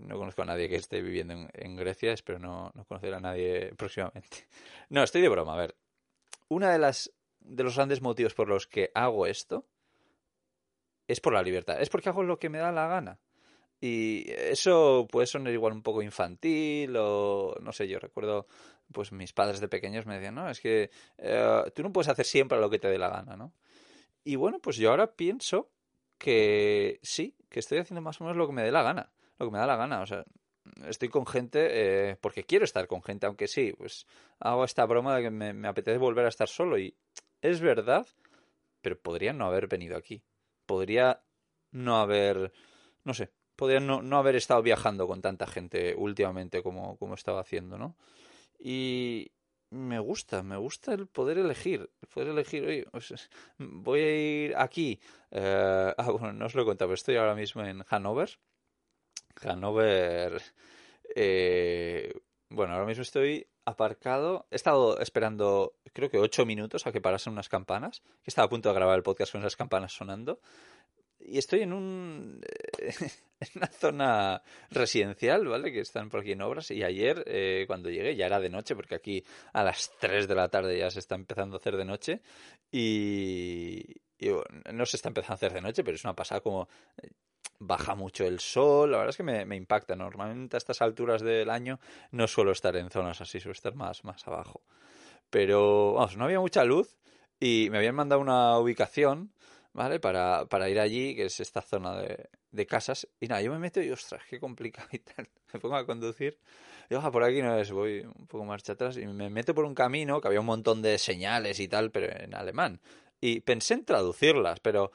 no 0.00 0.18
conozco 0.18 0.42
a 0.42 0.44
nadie 0.44 0.68
que 0.68 0.76
esté 0.76 1.00
viviendo 1.00 1.34
en, 1.34 1.48
en 1.52 1.76
Grecia 1.76 2.12
espero 2.12 2.38
no, 2.38 2.72
no 2.74 2.84
conocer 2.84 3.14
a 3.14 3.20
nadie 3.20 3.72
próximamente. 3.76 4.46
No 4.90 5.02
estoy 5.02 5.22
de 5.22 5.28
broma 5.28 5.54
a 5.54 5.58
ver. 5.58 5.74
Una 6.48 6.70
de 6.70 6.78
las 6.78 7.10
de 7.40 7.62
los 7.62 7.76
grandes 7.76 8.00
motivos 8.00 8.34
por 8.34 8.48
los 8.48 8.66
que 8.66 8.90
hago 8.94 9.26
esto 9.26 9.66
es 11.06 11.20
por 11.20 11.32
la 11.32 11.42
libertad, 11.42 11.80
es 11.80 11.88
porque 11.88 12.08
hago 12.08 12.22
lo 12.22 12.38
que 12.38 12.48
me 12.48 12.58
da 12.58 12.72
la 12.72 12.86
gana. 12.86 13.18
Y 13.80 14.30
eso 14.30 15.06
puede 15.10 15.26
sonar 15.26 15.52
igual 15.52 15.74
un 15.74 15.82
poco 15.82 16.00
infantil 16.00 16.96
o 16.96 17.54
no 17.60 17.72
sé, 17.72 17.86
yo 17.86 17.98
recuerdo, 17.98 18.46
pues 18.92 19.12
mis 19.12 19.32
padres 19.32 19.60
de 19.60 19.68
pequeños 19.68 20.06
me 20.06 20.14
decían, 20.14 20.36
no, 20.36 20.48
es 20.48 20.60
que 20.60 20.90
eh, 21.18 21.62
tú 21.74 21.82
no 21.82 21.92
puedes 21.92 22.08
hacer 22.08 22.24
siempre 22.24 22.58
lo 22.58 22.70
que 22.70 22.78
te 22.78 22.88
dé 22.88 22.98
la 22.98 23.10
gana, 23.10 23.36
¿no? 23.36 23.52
Y 24.24 24.36
bueno, 24.36 24.58
pues 24.58 24.76
yo 24.76 24.90
ahora 24.90 25.14
pienso 25.14 25.70
que 26.16 26.98
sí, 27.02 27.36
que 27.50 27.60
estoy 27.60 27.78
haciendo 27.78 28.00
más 28.00 28.20
o 28.20 28.24
menos 28.24 28.38
lo 28.38 28.46
que 28.46 28.54
me 28.54 28.62
dé 28.62 28.72
la 28.72 28.82
gana, 28.82 29.12
lo 29.38 29.46
que 29.46 29.52
me 29.52 29.58
da 29.58 29.66
la 29.66 29.76
gana, 29.76 30.00
o 30.00 30.06
sea, 30.06 30.24
estoy 30.86 31.10
con 31.10 31.26
gente 31.26 31.68
eh, 32.12 32.16
porque 32.22 32.44
quiero 32.44 32.64
estar 32.64 32.86
con 32.86 33.02
gente, 33.02 33.26
aunque 33.26 33.48
sí, 33.48 33.74
pues 33.76 34.06
hago 34.38 34.64
esta 34.64 34.86
broma 34.86 35.16
de 35.16 35.24
que 35.24 35.30
me, 35.30 35.52
me 35.52 35.68
apetece 35.68 35.98
volver 35.98 36.24
a 36.24 36.30
estar 36.30 36.48
solo 36.48 36.78
y 36.78 36.96
es 37.42 37.60
verdad, 37.60 38.06
pero 38.80 38.98
podría 38.98 39.34
no 39.34 39.44
haber 39.44 39.68
venido 39.68 39.96
aquí 39.98 40.22
podría 40.66 41.22
no 41.72 41.96
haber, 41.98 42.52
no 43.04 43.14
sé, 43.14 43.30
podría 43.56 43.80
no, 43.80 44.02
no 44.02 44.18
haber 44.18 44.36
estado 44.36 44.62
viajando 44.62 45.06
con 45.06 45.20
tanta 45.20 45.46
gente 45.46 45.94
últimamente 45.96 46.62
como, 46.62 46.96
como 46.98 47.14
estaba 47.14 47.40
haciendo, 47.40 47.78
¿no? 47.78 47.96
Y 48.58 49.32
me 49.70 49.98
gusta, 49.98 50.42
me 50.42 50.56
gusta 50.56 50.94
el 50.94 51.06
poder 51.06 51.38
elegir, 51.38 51.90
el 52.00 52.08
poder 52.08 52.28
elegir, 52.28 52.64
oye, 52.64 52.86
pues, 52.90 53.30
voy 53.58 54.00
a 54.00 54.44
ir 54.44 54.56
aquí, 54.56 55.00
eh, 55.30 55.92
ah, 55.98 56.10
bueno, 56.10 56.32
no 56.32 56.46
os 56.46 56.54
lo 56.54 56.62
he 56.62 56.64
contado, 56.64 56.88
pero 56.88 56.94
estoy 56.94 57.16
ahora 57.16 57.34
mismo 57.34 57.62
en 57.62 57.84
Hanover, 57.88 58.30
Hanover, 59.42 60.40
eh, 61.14 62.12
bueno, 62.48 62.74
ahora 62.74 62.86
mismo 62.86 63.02
estoy 63.02 63.46
aparcado. 63.64 64.46
He 64.50 64.56
estado 64.56 64.98
esperando, 65.00 65.74
creo 65.92 66.10
que 66.10 66.18
ocho 66.18 66.46
minutos 66.46 66.86
a 66.86 66.92
que 66.92 67.00
parasen 67.00 67.32
unas 67.32 67.48
campanas. 67.48 68.02
Que 68.22 68.30
estaba 68.30 68.46
a 68.46 68.50
punto 68.50 68.68
de 68.68 68.74
grabar 68.74 68.96
el 68.96 69.02
podcast 69.02 69.32
con 69.32 69.40
esas 69.40 69.56
campanas 69.56 69.92
sonando. 69.92 70.40
Y 71.26 71.38
estoy 71.38 71.62
en 71.62 71.72
un 71.72 72.40
en 73.40 73.48
una 73.56 73.66
zona 73.68 74.42
residencial, 74.70 75.46
¿vale? 75.46 75.72
Que 75.72 75.80
están 75.80 76.10
por 76.10 76.20
aquí 76.20 76.32
en 76.32 76.42
obras. 76.42 76.70
Y 76.70 76.82
ayer, 76.82 77.24
eh, 77.26 77.64
cuando 77.66 77.90
llegué, 77.90 78.16
ya 78.16 78.26
era 78.26 78.40
de 78.40 78.50
noche, 78.50 78.76
porque 78.76 78.94
aquí 78.94 79.24
a 79.52 79.62
las 79.62 79.90
3 80.00 80.28
de 80.28 80.34
la 80.34 80.48
tarde 80.48 80.78
ya 80.78 80.90
se 80.90 80.98
está 80.98 81.14
empezando 81.14 81.56
a 81.56 81.58
hacer 81.58 81.76
de 81.76 81.84
noche. 81.84 82.20
Y, 82.70 83.82
no 84.72 84.86
se 84.86 84.96
está 84.96 85.08
empezando 85.08 85.34
a 85.34 85.36
hacer 85.36 85.52
de 85.52 85.60
noche, 85.60 85.84
pero 85.84 85.96
es 85.96 86.04
una 86.04 86.14
pasada 86.14 86.40
como 86.40 86.68
baja 87.66 87.94
mucho 87.94 88.24
el 88.26 88.40
sol, 88.40 88.92
la 88.92 88.98
verdad 88.98 89.10
es 89.10 89.16
que 89.16 89.22
me, 89.22 89.44
me, 89.44 89.56
impacta. 89.56 89.96
Normalmente 89.96 90.56
a 90.56 90.58
estas 90.58 90.82
alturas 90.82 91.22
del 91.22 91.50
año 91.50 91.80
no 92.10 92.26
suelo 92.26 92.52
estar 92.52 92.76
en 92.76 92.90
zonas 92.90 93.20
así, 93.20 93.40
suelo 93.40 93.52
estar 93.52 93.74
más, 93.74 94.04
más 94.04 94.26
abajo. 94.26 94.62
Pero, 95.30 95.94
vamos, 95.94 96.16
no 96.16 96.24
había 96.24 96.40
mucha 96.40 96.64
luz 96.64 96.96
y 97.40 97.68
me 97.70 97.78
habían 97.78 97.94
mandado 97.94 98.20
una 98.20 98.58
ubicación, 98.58 99.32
¿vale? 99.72 100.00
Para, 100.00 100.46
para 100.46 100.68
ir 100.68 100.78
allí, 100.78 101.14
que 101.16 101.26
es 101.26 101.40
esta 101.40 101.60
zona 101.60 101.96
de, 101.96 102.28
de 102.52 102.66
casas. 102.66 103.08
Y 103.20 103.26
nada, 103.26 103.42
yo 103.42 103.52
me 103.52 103.58
meto 103.58 103.82
y, 103.82 103.90
ostras, 103.90 104.22
qué 104.28 104.38
complicado 104.38 104.88
y 104.92 105.00
tal. 105.00 105.28
Me 105.52 105.60
pongo 105.60 105.76
a 105.76 105.86
conducir. 105.86 106.38
Y, 106.88 106.94
oja, 106.94 107.10
por 107.10 107.22
aquí 107.22 107.42
no 107.42 107.58
es, 107.58 107.70
voy 107.70 108.00
un 108.00 108.26
poco 108.26 108.44
marcha 108.44 108.72
atrás 108.72 108.96
y 108.96 109.06
me 109.06 109.30
meto 109.30 109.54
por 109.54 109.64
un 109.64 109.74
camino 109.74 110.20
que 110.20 110.28
había 110.28 110.40
un 110.40 110.46
montón 110.46 110.82
de 110.82 110.98
señales 110.98 111.60
y 111.60 111.68
tal, 111.68 111.90
pero 111.90 112.14
en 112.14 112.34
alemán. 112.34 112.80
Y 113.20 113.40
pensé 113.40 113.74
en 113.74 113.84
traducirlas, 113.84 114.60
pero 114.60 114.90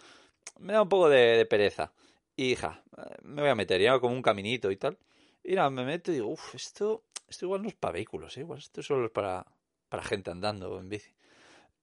me 0.59 0.73
da 0.73 0.81
un 0.81 0.89
poco 0.89 1.09
de, 1.09 1.37
de 1.37 1.45
pereza. 1.45 1.91
Y 2.39 2.51
hija, 2.51 2.81
me 3.23 3.41
voy 3.41 3.51
a 3.51 3.55
meter, 3.55 3.81
ya 3.81 3.99
como 3.99 4.15
un 4.15 4.21
caminito 4.21 4.71
y 4.71 4.77
tal. 4.77 4.97
Y 5.43 5.55
nada, 5.55 5.69
me 5.69 5.83
meto 5.83 6.09
y 6.09 6.13
digo, 6.13 6.29
uff, 6.29 6.55
esto, 6.55 7.03
esto 7.27 7.45
igual 7.45 7.63
no 7.63 7.67
es 7.67 7.75
para 7.75 7.91
vehículos, 7.91 8.37
¿eh? 8.37 8.39
igual 8.39 8.59
esto 8.59 8.81
solo 8.81 9.07
es 9.07 9.11
para, 9.11 9.45
para 9.89 10.03
gente 10.03 10.31
andando 10.31 10.79
en 10.79 10.87
bici. 10.87 11.11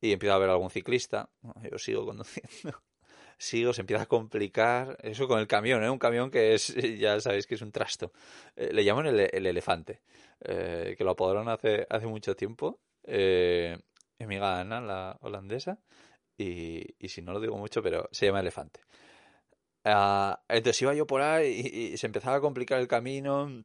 y 0.00 0.12
empiezo 0.12 0.34
a 0.34 0.38
ver 0.38 0.48
algún 0.48 0.70
ciclista. 0.70 1.28
Yo 1.70 1.76
sigo 1.76 2.06
conduciendo. 2.06 2.82
Sigo, 3.36 3.74
se 3.74 3.82
empieza 3.82 4.04
a 4.04 4.06
complicar. 4.06 4.96
Eso 5.02 5.28
con 5.28 5.40
el 5.40 5.46
camión, 5.46 5.84
¿eh? 5.84 5.90
Un 5.90 5.98
camión 5.98 6.30
que 6.30 6.54
es, 6.54 6.74
ya 6.98 7.20
sabéis 7.20 7.46
que 7.46 7.56
es 7.56 7.60
un 7.60 7.70
trasto. 7.70 8.12
Eh, 8.56 8.70
le 8.72 8.82
llaman 8.82 9.08
el, 9.08 9.46
elefante, 9.46 10.00
eh, 10.40 10.94
que 10.96 11.04
lo 11.04 11.10
apodaron 11.10 11.50
hace, 11.50 11.86
hace 11.90 12.06
mucho 12.06 12.34
tiempo. 12.34 12.80
Eh, 13.04 13.78
mi 14.18 14.24
amiga 14.24 14.58
Ana, 14.58 14.80
la 14.80 15.18
holandesa. 15.20 15.78
Y, 16.38 16.94
y 16.98 17.08
si 17.10 17.20
no 17.20 17.34
lo 17.34 17.40
digo 17.40 17.58
mucho, 17.58 17.82
pero 17.82 18.08
se 18.10 18.24
llama 18.24 18.40
elefante. 18.40 18.80
Ah, 19.88 20.42
entonces 20.48 20.82
iba 20.82 20.94
yo 20.94 21.06
por 21.06 21.22
ahí 21.22 21.92
y, 21.92 21.96
se 21.96 22.06
empezaba 22.06 22.36
a 22.38 22.40
complicar 22.40 22.80
el 22.80 22.88
camino. 22.88 23.64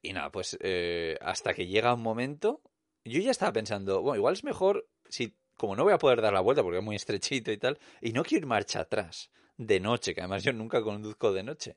Y 0.00 0.14
nada, 0.14 0.32
pues 0.32 0.56
eh, 0.60 1.18
hasta 1.20 1.52
que 1.52 1.66
llega 1.66 1.92
un 1.92 2.02
momento, 2.02 2.62
yo 3.04 3.20
ya 3.20 3.30
estaba 3.30 3.52
pensando, 3.52 4.00
bueno, 4.00 4.16
igual 4.16 4.32
es 4.34 4.44
mejor 4.44 4.88
si, 5.08 5.36
como 5.56 5.76
no 5.76 5.84
voy 5.84 5.92
a 5.92 5.98
poder 5.98 6.22
dar 6.22 6.32
la 6.32 6.40
vuelta 6.40 6.62
porque 6.62 6.78
es 6.78 6.84
muy 6.84 6.96
estrechito 6.96 7.52
y 7.52 7.58
tal, 7.58 7.78
y 8.00 8.12
no 8.12 8.22
quiero 8.22 8.44
ir 8.44 8.46
marcha 8.46 8.80
atrás 8.80 9.30
de 9.58 9.78
noche, 9.78 10.14
que 10.14 10.22
además 10.22 10.42
yo 10.42 10.54
nunca 10.54 10.82
conduzco 10.82 11.32
de 11.32 11.42
noche. 11.42 11.76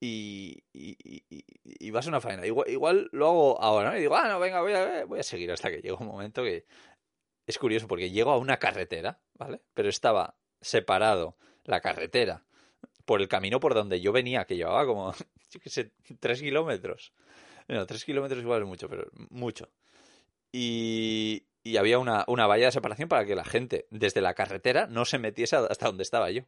Y, 0.00 0.62
y, 0.72 0.96
y, 1.64 1.90
vas 1.90 2.06
a 2.06 2.10
una 2.10 2.20
faena. 2.20 2.46
Igual, 2.46 2.70
igual, 2.70 3.08
lo 3.12 3.26
hago 3.26 3.62
ahora, 3.62 3.90
¿no? 3.90 3.96
Y 3.96 4.00
digo, 4.00 4.16
ah, 4.16 4.28
no, 4.28 4.38
venga, 4.38 4.60
voy 4.60 4.72
a, 4.74 5.06
voy 5.06 5.18
a 5.18 5.22
seguir 5.22 5.50
hasta 5.50 5.70
que 5.70 5.80
llega 5.80 5.96
un 5.96 6.06
momento 6.06 6.42
que 6.44 6.66
es 7.46 7.58
curioso 7.58 7.88
porque 7.88 8.10
llego 8.10 8.30
a 8.32 8.38
una 8.38 8.58
carretera, 8.58 9.20
¿vale? 9.34 9.62
Pero 9.74 9.88
estaba 9.88 10.36
separado 10.60 11.36
la 11.64 11.80
carretera 11.80 12.44
por 13.08 13.22
el 13.22 13.28
camino 13.28 13.58
por 13.58 13.72
donde 13.72 14.02
yo 14.02 14.12
venía, 14.12 14.44
que 14.44 14.54
llevaba 14.54 14.84
como, 14.84 15.14
yo 15.50 15.60
qué 15.60 15.70
sé, 15.70 15.92
tres 16.20 16.42
kilómetros. 16.42 17.14
No, 17.66 17.86
tres 17.86 18.04
kilómetros 18.04 18.42
igual 18.42 18.60
es 18.60 18.68
mucho, 18.68 18.86
pero 18.86 19.08
mucho. 19.30 19.70
Y, 20.52 21.46
y 21.62 21.78
había 21.78 21.98
una, 21.98 22.24
una, 22.28 22.46
valla 22.46 22.66
de 22.66 22.72
separación 22.72 23.08
para 23.08 23.24
que 23.24 23.34
la 23.34 23.46
gente 23.46 23.86
desde 23.90 24.20
la 24.20 24.34
carretera 24.34 24.86
no 24.88 25.06
se 25.06 25.18
metiese 25.18 25.56
hasta 25.56 25.86
donde 25.86 26.02
estaba 26.02 26.30
yo. 26.30 26.42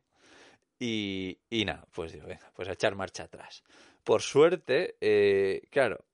Y, 0.79 1.39
y 1.49 1.65
nada, 1.65 1.87
pues 1.93 2.13
digo, 2.13 2.27
venga, 2.27 2.53
pues 2.55 2.69
a 2.69 2.73
echar 2.73 2.95
marcha 2.95 3.23
atrás. 3.23 3.63
Por 4.05 4.21
suerte, 4.21 4.97
eh, 5.01 5.63
claro, 5.71 6.05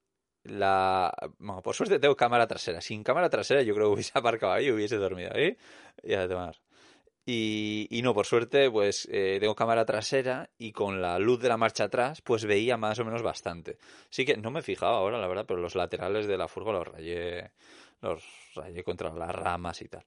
la 0.45 1.13
bueno, 1.39 1.61
por 1.61 1.75
suerte 1.75 1.99
tengo 1.99 2.15
cámara 2.17 2.47
trasera. 2.47 2.81
Sin 2.81 3.03
cámara 3.03 3.29
trasera 3.29 3.63
yo 3.63 3.75
creo 3.75 3.89
que 3.89 3.95
hubiese 3.95 4.13
aparcado 4.15 4.53
ahí 4.53 4.71
hubiese 4.71 4.97
dormido 4.97 5.33
ahí. 5.35 5.57
Y 6.05 6.15
a 6.15 6.29
tomar. 6.29 6.57
Y, 7.29 7.89
y, 7.91 8.03
no, 8.03 8.15
por 8.15 8.25
suerte, 8.25 8.71
pues 8.71 9.09
eh, 9.11 9.39
tengo 9.41 9.57
cámara 9.57 9.85
trasera 9.85 10.49
y 10.59 10.71
con 10.71 11.03
la 11.03 11.19
luz 11.19 11.41
de 11.41 11.49
la 11.49 11.57
marcha 11.57 11.85
atrás, 11.85 12.23
pues 12.23 12.45
veía 12.45 12.77
más 12.77 13.01
o 13.01 13.05
menos 13.05 13.23
bastante. 13.23 13.79
Sí 14.11 14.25
que 14.25 14.37
no 14.37 14.53
me 14.53 14.61
he 14.61 14.63
fijado 14.63 14.95
ahora, 14.95 15.19
la 15.19 15.27
verdad, 15.27 15.45
pero 15.47 15.61
los 15.61 15.75
laterales 15.75 16.29
de 16.29 16.39
la 16.39 16.47
furgo 16.47 16.73
los 16.73 16.87
rayé, 16.87 17.51
los 18.01 18.23
rayé 18.55 18.85
contra 18.85 19.13
las 19.13 19.35
ramas 19.35 19.83
y 19.83 19.89
tal. 19.89 20.05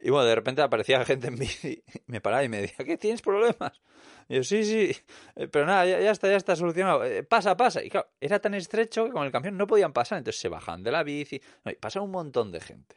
Y 0.00 0.10
bueno, 0.10 0.24
de 0.24 0.36
repente 0.36 0.62
aparecía 0.62 1.04
gente 1.04 1.28
en 1.28 1.36
bici, 1.36 1.82
me 2.06 2.20
paraba 2.20 2.44
y 2.44 2.48
me 2.48 2.60
decía, 2.60 2.84
¿qué 2.84 2.96
tienes 2.96 3.22
problemas? 3.22 3.80
Y 4.28 4.36
yo, 4.36 4.44
sí, 4.44 4.64
sí, 4.64 4.96
eh, 5.34 5.48
pero 5.48 5.66
nada, 5.66 5.84
ya, 5.84 6.00
ya 6.00 6.12
está, 6.12 6.28
ya 6.28 6.36
está 6.36 6.54
solucionado, 6.54 7.04
eh, 7.04 7.24
pasa, 7.24 7.56
pasa. 7.56 7.82
Y 7.82 7.90
claro, 7.90 8.08
era 8.20 8.38
tan 8.38 8.54
estrecho 8.54 9.06
que 9.06 9.10
con 9.10 9.24
el 9.24 9.32
camión 9.32 9.56
no 9.56 9.66
podían 9.66 9.92
pasar, 9.92 10.18
entonces 10.18 10.40
se 10.40 10.48
bajan 10.48 10.84
de 10.84 10.92
la 10.92 11.02
bici, 11.02 11.40
no, 11.64 11.72
y 11.72 11.74
pasa 11.74 12.00
un 12.00 12.12
montón 12.12 12.52
de 12.52 12.60
gente. 12.60 12.96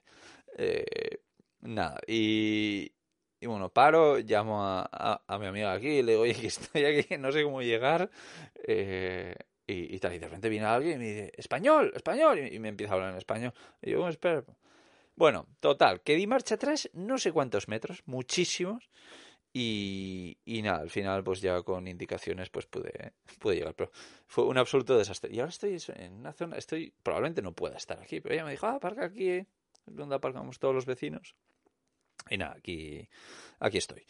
Eh, 0.58 1.18
nada, 1.62 2.00
y, 2.08 2.92
y 3.40 3.48
bueno, 3.48 3.70
paro, 3.70 4.18
llamo 4.20 4.64
a, 4.64 5.22
a, 5.28 5.40
mi 5.40 5.46
amiga 5.46 5.74
aquí, 5.74 6.02
le 6.02 6.14
digo, 6.14 6.24
oye, 6.24 6.34
que 6.34 6.48
estoy 6.48 6.86
aquí, 6.86 7.18
no 7.18 7.32
sé 7.32 7.44
cómo 7.44 7.62
llegar. 7.62 8.10
Eh, 8.64 9.36
y, 9.68 9.96
y, 9.96 10.00
tal, 10.00 10.14
y 10.14 10.20
de 10.20 10.26
repente 10.28 10.50
viene 10.50 10.66
alguien 10.66 10.96
y 10.96 10.98
me 11.00 11.06
dice, 11.06 11.32
español, 11.38 11.92
español, 11.96 12.40
y, 12.40 12.60
me 12.60 12.70
empieza 12.70 12.94
a 12.94 12.96
hablar 12.96 13.12
en 13.12 13.18
español. 13.18 13.54
Y 13.82 13.92
yo, 13.92 14.08
espera. 14.08 14.44
Bueno, 15.16 15.48
total, 15.60 16.02
que 16.02 16.16
di 16.16 16.28
marcha 16.28 16.56
atrás 16.56 16.90
no 16.94 17.18
sé 17.18 17.32
cuántos 17.32 17.68
metros, 17.68 18.04
muchísimos. 18.06 18.90
Y, 19.54 20.38
y, 20.46 20.62
nada, 20.62 20.80
al 20.80 20.90
final, 20.90 21.24
pues 21.24 21.42
ya 21.42 21.62
con 21.64 21.88
indicaciones, 21.88 22.50
pues 22.50 22.66
pude, 22.66 23.14
pude 23.40 23.56
llegar. 23.56 23.74
Pero 23.76 23.92
fue 24.28 24.46
un 24.46 24.58
absoluto 24.58 24.98
desastre. 24.98 25.34
Y 25.34 25.40
ahora 25.40 25.50
estoy 25.50 25.78
en 25.96 26.14
una 26.14 26.34
zona, 26.34 26.58
estoy, 26.58 26.94
probablemente 27.04 27.42
no 27.42 27.54
pueda 27.54 27.78
estar 27.78 28.00
aquí, 28.02 28.20
pero 28.22 28.36
ella 28.36 28.46
me 28.46 28.52
dijo, 28.52 28.68
ah, 28.68 28.76
aparca 28.76 29.06
aquí, 29.06 29.30
¿eh? 29.30 29.48
donde 29.86 30.16
aparcamos 30.16 30.60
todos 30.60 30.76
los 30.76 30.86
vecinos. 30.86 31.36
Y 32.30 32.38
nada, 32.38 32.56
aquí, 32.58 33.08
aquí 33.60 33.78
estoy. 33.78 34.06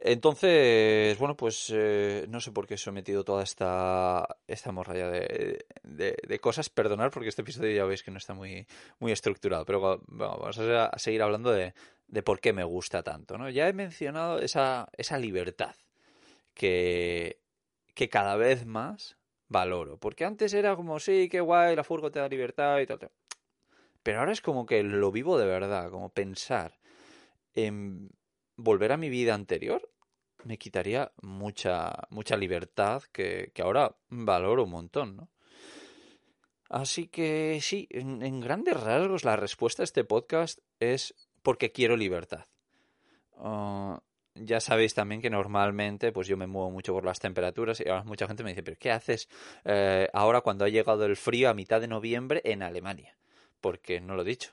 Entonces, 0.00 1.16
bueno, 1.18 1.34
pues 1.34 1.70
eh, 1.72 2.26
no 2.28 2.40
sé 2.40 2.52
por 2.52 2.66
qué 2.66 2.74
he 2.74 2.78
sometido 2.78 3.24
toda 3.24 3.42
esta, 3.42 4.36
esta 4.46 4.70
morralla 4.70 5.08
de, 5.08 5.64
de, 5.82 6.38
cosas. 6.40 6.68
Perdonar 6.68 7.10
porque 7.10 7.30
este 7.30 7.40
episodio 7.40 7.74
ya 7.74 7.84
veis 7.86 8.02
que 8.02 8.10
no 8.10 8.18
está 8.18 8.34
muy, 8.34 8.66
muy 8.98 9.12
estructurado. 9.12 9.64
Pero 9.64 10.02
vamos 10.06 10.58
a, 10.58 10.98
seguir 10.98 11.22
hablando 11.22 11.50
de, 11.52 11.72
de 12.06 12.22
por 12.22 12.40
qué 12.40 12.52
me 12.52 12.64
gusta 12.64 13.02
tanto. 13.02 13.38
¿no? 13.38 13.48
Ya 13.48 13.66
he 13.66 13.72
mencionado 13.72 14.40
esa, 14.40 14.90
esa 14.96 15.18
libertad 15.18 15.74
que, 16.52 17.40
que 17.94 18.10
cada 18.10 18.36
vez 18.36 18.66
más 18.66 19.16
valoro. 19.48 19.98
Porque 19.98 20.26
antes 20.26 20.52
era 20.52 20.76
como, 20.76 21.00
sí, 21.00 21.28
qué 21.30 21.40
guay, 21.40 21.76
la 21.76 21.84
furgo 21.84 22.10
te 22.10 22.18
da 22.18 22.28
libertad 22.28 22.78
y 22.80 22.86
tal. 22.86 23.10
Pero 24.02 24.18
ahora 24.18 24.32
es 24.32 24.42
como 24.42 24.66
que 24.66 24.82
lo 24.82 25.10
vivo 25.10 25.38
de 25.38 25.46
verdad, 25.46 25.90
como 25.90 26.10
pensar 26.10 26.78
en 27.54 28.10
volver 28.56 28.92
a 28.92 28.96
mi 28.96 29.08
vida 29.08 29.34
anterior 29.34 29.90
me 30.44 30.58
quitaría 30.58 31.12
mucha, 31.22 31.92
mucha 32.10 32.36
libertad 32.36 33.02
que, 33.12 33.50
que 33.54 33.62
ahora 33.62 33.96
valoro 34.08 34.64
un 34.64 34.70
montón, 34.70 35.16
¿no? 35.16 35.30
Así 36.68 37.06
que 37.08 37.58
sí, 37.60 37.86
en, 37.90 38.40
grandes 38.40 38.80
rasgos 38.80 39.24
la 39.24 39.36
respuesta 39.36 39.82
a 39.82 39.84
este 39.84 40.02
podcast 40.02 40.58
es 40.80 41.14
porque 41.42 41.72
quiero 41.72 41.96
libertad. 41.96 42.46
Uh, 43.36 43.98
ya 44.34 44.60
sabéis 44.60 44.94
también 44.94 45.20
que 45.20 45.30
normalmente 45.30 46.10
pues 46.10 46.26
yo 46.26 46.36
me 46.36 46.46
muevo 46.46 46.70
mucho 46.70 46.92
por 46.92 47.04
las 47.04 47.20
temperaturas 47.20 47.80
y 47.80 47.88
ahora 47.88 48.04
mucha 48.04 48.26
gente 48.26 48.42
me 48.42 48.50
dice, 48.50 48.62
pero 48.62 48.76
¿qué 48.78 48.90
haces 48.90 49.28
eh, 49.64 50.08
ahora 50.12 50.40
cuando 50.40 50.64
ha 50.64 50.68
llegado 50.68 51.04
el 51.04 51.16
frío 51.16 51.48
a 51.48 51.54
mitad 51.54 51.80
de 51.80 51.88
noviembre 51.88 52.40
en 52.44 52.62
Alemania? 52.62 53.16
Porque 53.60 54.00
no 54.00 54.16
lo 54.16 54.22
he 54.22 54.26
dicho 54.26 54.52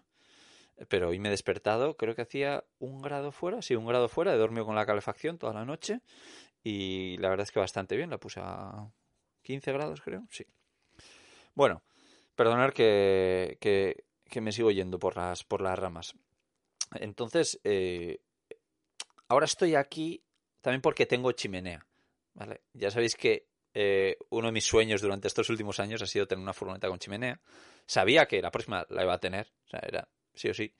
pero 0.87 1.09
hoy 1.09 1.19
me 1.19 1.29
he 1.29 1.31
despertado, 1.31 1.95
creo 1.97 2.15
que 2.15 2.21
hacía 2.21 2.63
un 2.79 3.01
grado 3.01 3.31
fuera, 3.31 3.61
sí, 3.61 3.75
un 3.75 3.85
grado 3.85 4.09
fuera, 4.09 4.33
he 4.33 4.37
dormido 4.37 4.65
con 4.65 4.75
la 4.75 4.85
calefacción 4.85 5.37
toda 5.37 5.53
la 5.53 5.65
noche 5.65 6.01
y 6.63 7.17
la 7.17 7.29
verdad 7.29 7.45
es 7.45 7.51
que 7.51 7.59
bastante 7.59 7.95
bien, 7.95 8.09
la 8.09 8.19
puse 8.19 8.39
a 8.41 8.89
15 9.43 9.71
grados 9.71 10.01
creo, 10.01 10.27
sí. 10.29 10.45
Bueno, 11.53 11.83
perdonar 12.35 12.73
que, 12.73 13.57
que, 13.59 14.41
me 14.41 14.51
sigo 14.51 14.71
yendo 14.71 14.97
por 14.97 15.17
las, 15.17 15.43
por 15.43 15.61
las 15.61 15.77
ramas. 15.77 16.15
Entonces, 16.95 17.59
eh, 17.63 18.19
ahora 19.27 19.45
estoy 19.45 19.75
aquí 19.75 20.23
también 20.61 20.81
porque 20.81 21.05
tengo 21.05 21.31
chimenea, 21.31 21.85
¿vale? 22.33 22.61
Ya 22.73 22.91
sabéis 22.91 23.15
que 23.15 23.47
eh, 23.73 24.17
uno 24.29 24.47
de 24.47 24.53
mis 24.53 24.65
sueños 24.65 25.01
durante 25.01 25.27
estos 25.27 25.49
últimos 25.49 25.79
años 25.79 26.01
ha 26.01 26.07
sido 26.07 26.27
tener 26.27 26.43
una 26.43 26.53
furgoneta 26.53 26.87
con 26.87 26.99
chimenea. 26.99 27.39
Sabía 27.85 28.27
que 28.27 28.41
la 28.41 28.51
próxima 28.51 28.85
la 28.89 29.03
iba 29.03 29.13
a 29.13 29.19
tener, 29.19 29.51
o 29.65 29.69
sea, 29.69 29.79
era 29.87 30.07
sí 30.33 30.49
o 30.49 30.53
sí. 30.53 30.73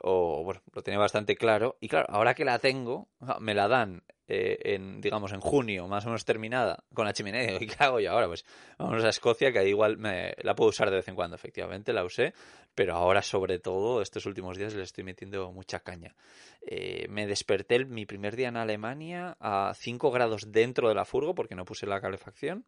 O 0.00 0.44
bueno, 0.44 0.62
lo 0.72 0.82
tenía 0.82 0.98
bastante 0.98 1.36
claro. 1.36 1.76
Y 1.80 1.88
claro, 1.88 2.06
ahora 2.10 2.34
que 2.34 2.44
la 2.44 2.58
tengo, 2.58 3.08
me 3.40 3.54
la 3.54 3.66
dan 3.66 4.02
eh, 4.28 4.74
en, 4.74 5.00
digamos, 5.00 5.32
en 5.32 5.40
junio, 5.40 5.86
más 5.86 6.04
o 6.04 6.08
menos 6.08 6.24
terminada, 6.24 6.84
con 6.92 7.06
la 7.06 7.12
chimenea. 7.14 7.62
¿Y 7.62 7.66
qué 7.66 7.76
hago 7.78 8.00
yo 8.00 8.10
ahora? 8.10 8.26
Pues 8.26 8.44
vamos 8.78 9.02
a 9.04 9.08
Escocia, 9.08 9.52
que 9.52 9.60
ahí 9.60 9.68
igual 9.68 9.96
me, 9.96 10.34
la 10.42 10.54
puedo 10.54 10.70
usar 10.70 10.90
de 10.90 10.96
vez 10.96 11.08
en 11.08 11.14
cuando, 11.14 11.36
efectivamente, 11.36 11.92
la 11.92 12.04
usé. 12.04 12.34
Pero 12.74 12.94
ahora, 12.94 13.22
sobre 13.22 13.58
todo, 13.58 14.02
estos 14.02 14.26
últimos 14.26 14.58
días 14.58 14.74
le 14.74 14.82
estoy 14.82 15.04
metiendo 15.04 15.50
mucha 15.52 15.80
caña. 15.80 16.14
Eh, 16.60 17.06
me 17.08 17.26
desperté 17.26 17.76
el, 17.76 17.86
mi 17.86 18.04
primer 18.04 18.36
día 18.36 18.48
en 18.48 18.56
Alemania 18.56 19.36
a 19.40 19.72
5 19.74 20.10
grados 20.10 20.52
dentro 20.52 20.88
de 20.88 20.94
la 20.94 21.04
furgo, 21.04 21.34
porque 21.34 21.54
no 21.54 21.64
puse 21.64 21.86
la 21.86 22.00
calefacción 22.00 22.64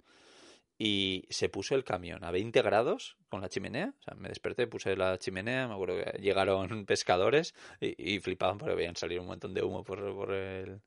y 0.79 1.25
se 1.29 1.49
puso 1.49 1.75
el 1.75 1.83
camión 1.83 2.23
a 2.23 2.31
20 2.31 2.63
grados 2.63 3.17
con 3.29 3.41
la 3.41 3.49
chimenea. 3.49 3.93
O 3.99 4.03
sea, 4.03 4.15
me 4.15 4.29
desperté, 4.29 4.69
puse 4.69 4.97
la 4.97 5.19
chimenea, 5.19 5.67
me 5.67 5.75
acuerdo 5.75 5.97
que 5.97 6.19
llegaron 6.21 6.69
pescadores 6.87 7.55
y, 7.81 8.15
y 8.15 8.21
flipaban 8.21 8.59
porque 8.59 8.77
veían 8.77 8.95
salir 8.95 9.19
un 9.19 9.27
montón 9.27 9.55
de 9.55 9.63
humo 9.63 9.83
por, 9.83 9.99
por, 10.15 10.33
el, 10.33 10.81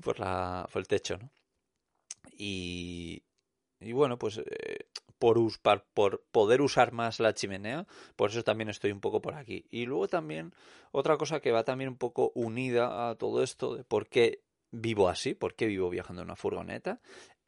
por, 0.00 0.20
la, 0.20 0.68
por 0.72 0.80
el 0.80 0.86
techo, 0.86 1.18
¿no? 1.18 1.30
Y, 2.36 3.20
y 3.80 3.92
bueno, 3.92 4.16
pues 4.18 4.38
eh, 4.38 4.86
por, 5.18 5.38
us, 5.38 5.58
por, 5.58 5.84
por 5.92 6.22
poder 6.30 6.62
usar 6.62 6.92
más 6.92 7.18
la 7.18 7.34
chimenea, 7.34 7.88
por 8.14 8.30
eso 8.30 8.44
también 8.44 8.68
estoy 8.68 8.92
un 8.92 9.00
poco 9.00 9.20
por 9.20 9.34
aquí. 9.34 9.66
Y 9.70 9.86
luego 9.86 10.06
también 10.06 10.54
otra 10.92 11.16
cosa 11.16 11.40
que 11.40 11.50
va 11.50 11.64
también 11.64 11.90
un 11.90 11.96
poco 11.96 12.30
unida 12.36 13.10
a 13.10 13.16
todo 13.16 13.42
esto 13.42 13.74
de 13.74 13.82
por 13.82 14.06
qué 14.06 14.42
vivo 14.70 15.08
así, 15.08 15.34
por 15.34 15.54
qué 15.54 15.66
vivo 15.66 15.90
viajando 15.90 16.22
en 16.22 16.28
una 16.28 16.36
furgoneta, 16.36 17.00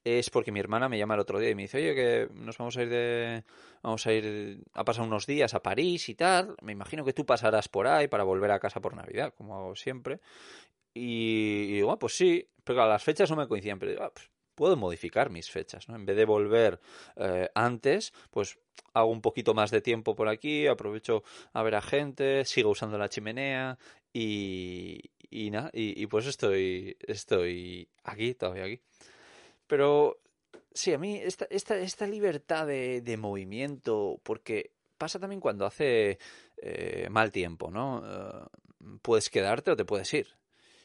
es 0.04 0.30
porque 0.30 0.52
mi 0.52 0.60
hermana 0.60 0.88
me 0.88 0.98
llama 0.98 1.14
el 1.14 1.20
otro 1.20 1.38
día 1.38 1.50
y 1.50 1.54
me 1.54 1.62
dice, 1.62 1.78
oye, 1.78 1.94
que 1.94 2.28
nos 2.34 2.58
vamos 2.58 2.76
a 2.76 2.82
ir 2.82 2.88
de... 2.88 3.44
vamos 3.82 4.06
a 4.06 4.12
ir 4.12 4.62
a 4.72 4.84
pasar 4.84 5.04
unos 5.04 5.26
días 5.26 5.54
a 5.54 5.62
París 5.62 6.08
y 6.08 6.14
tal. 6.14 6.56
Me 6.62 6.72
imagino 6.72 7.04
que 7.04 7.12
tú 7.12 7.26
pasarás 7.26 7.68
por 7.68 7.86
ahí 7.86 8.08
para 8.08 8.24
volver 8.24 8.50
a 8.50 8.60
casa 8.60 8.80
por 8.80 8.94
Navidad, 8.94 9.34
como 9.36 9.56
hago 9.56 9.76
siempre. 9.76 10.20
Y, 10.94 11.66
y 11.68 11.72
digo, 11.74 11.92
ah, 11.92 11.98
pues 11.98 12.16
sí, 12.16 12.48
pero 12.64 12.78
claro, 12.78 12.90
las 12.90 13.04
fechas 13.04 13.30
no 13.30 13.36
me 13.36 13.46
coinciden, 13.46 13.78
pero 13.78 13.92
digo, 13.92 14.04
ah, 14.04 14.12
pues, 14.12 14.30
puedo 14.60 14.76
modificar 14.76 15.30
mis 15.30 15.50
fechas, 15.50 15.88
¿no? 15.88 15.96
En 15.96 16.04
vez 16.04 16.16
de 16.16 16.26
volver 16.26 16.80
eh, 17.16 17.48
antes, 17.54 18.12
pues 18.30 18.58
hago 18.92 19.10
un 19.10 19.22
poquito 19.22 19.54
más 19.54 19.70
de 19.70 19.80
tiempo 19.80 20.14
por 20.14 20.28
aquí, 20.28 20.66
aprovecho 20.66 21.22
a 21.54 21.62
ver 21.62 21.76
a 21.76 21.80
gente, 21.80 22.44
sigo 22.44 22.68
usando 22.68 22.98
la 22.98 23.08
chimenea 23.08 23.78
y, 24.12 25.00
y 25.30 25.50
nada, 25.50 25.70
y, 25.72 26.06
pues 26.08 26.26
estoy, 26.26 26.94
estoy 27.00 27.88
aquí, 28.04 28.34
todavía 28.34 28.64
aquí. 28.64 28.82
Pero 29.70 30.18
sí, 30.74 30.92
a 30.92 30.98
mí 30.98 31.16
esta, 31.22 31.46
esta, 31.48 31.78
esta 31.78 32.04
libertad 32.08 32.66
de, 32.66 33.02
de 33.02 33.16
movimiento, 33.16 34.20
porque 34.24 34.72
pasa 34.98 35.20
también 35.20 35.40
cuando 35.40 35.64
hace 35.64 36.18
eh, 36.56 37.06
mal 37.08 37.30
tiempo, 37.30 37.70
¿no? 37.70 38.02
Eh, 38.04 38.46
puedes 39.00 39.30
quedarte 39.30 39.70
o 39.70 39.76
te 39.76 39.84
puedes 39.84 40.12
ir. 40.12 40.26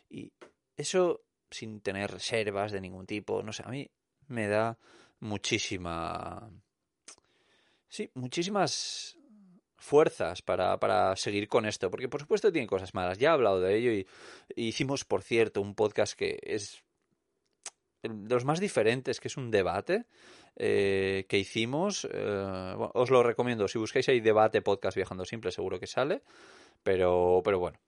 Y 0.08 0.32
eso 0.77 1.24
sin 1.50 1.82
tener 1.82 2.12
reservas 2.12 2.72
de 2.72 2.80
ningún 2.80 3.08
tipo, 3.08 3.42
no 3.42 3.51
sé, 3.54 3.63
a 3.65 3.72
mí 3.72 3.89
me 4.27 4.48
da 4.48 4.77
muchísima... 5.20 6.48
Sí, 7.89 8.12
muchísimas 8.13 9.18
fuerzas 9.77 10.44
para, 10.44 10.80
para, 10.80 11.15
seguir 11.15 11.48
con 11.48 11.65
esto, 11.65 11.89
porque 11.89 12.10
por 12.10 12.22
supuesto 12.22 12.51
tiene 12.51 12.68
cosas 12.68 12.94
malas, 12.94 13.18
ya 13.18 13.30
he 13.30 13.34
hablado 13.34 13.62
de 13.62 13.77
ello 13.77 13.92
y, 13.92 14.08
hicimos, 14.56 15.06
por 15.06 15.24
cierto, 15.24 15.62
un 15.62 15.74
podcast 15.74 16.13
que 16.13 16.38
es 16.44 16.85
de 18.09 18.33
los 18.33 18.45
más 18.45 18.59
diferentes, 18.59 19.19
que 19.19 19.27
es 19.27 19.38
un 19.38 19.51
debate 19.51 20.05
eh, 20.55 21.25
que 21.27 21.38
hicimos. 21.38 22.07
Eh, 22.12 22.75
os 22.93 23.09
lo 23.09 23.24
recomiendo, 23.24 23.67
si 23.67 23.77
buscáis 23.77 24.07
ahí 24.09 24.19
debate 24.19 24.62
podcast 24.62 24.95
viajando 24.95 25.25
simple, 25.25 25.51
seguro 25.51 25.79
que 25.79 25.88
sale, 25.88 26.21
pero, 26.83 27.41
pero 27.43 27.59
bueno, 27.59 27.79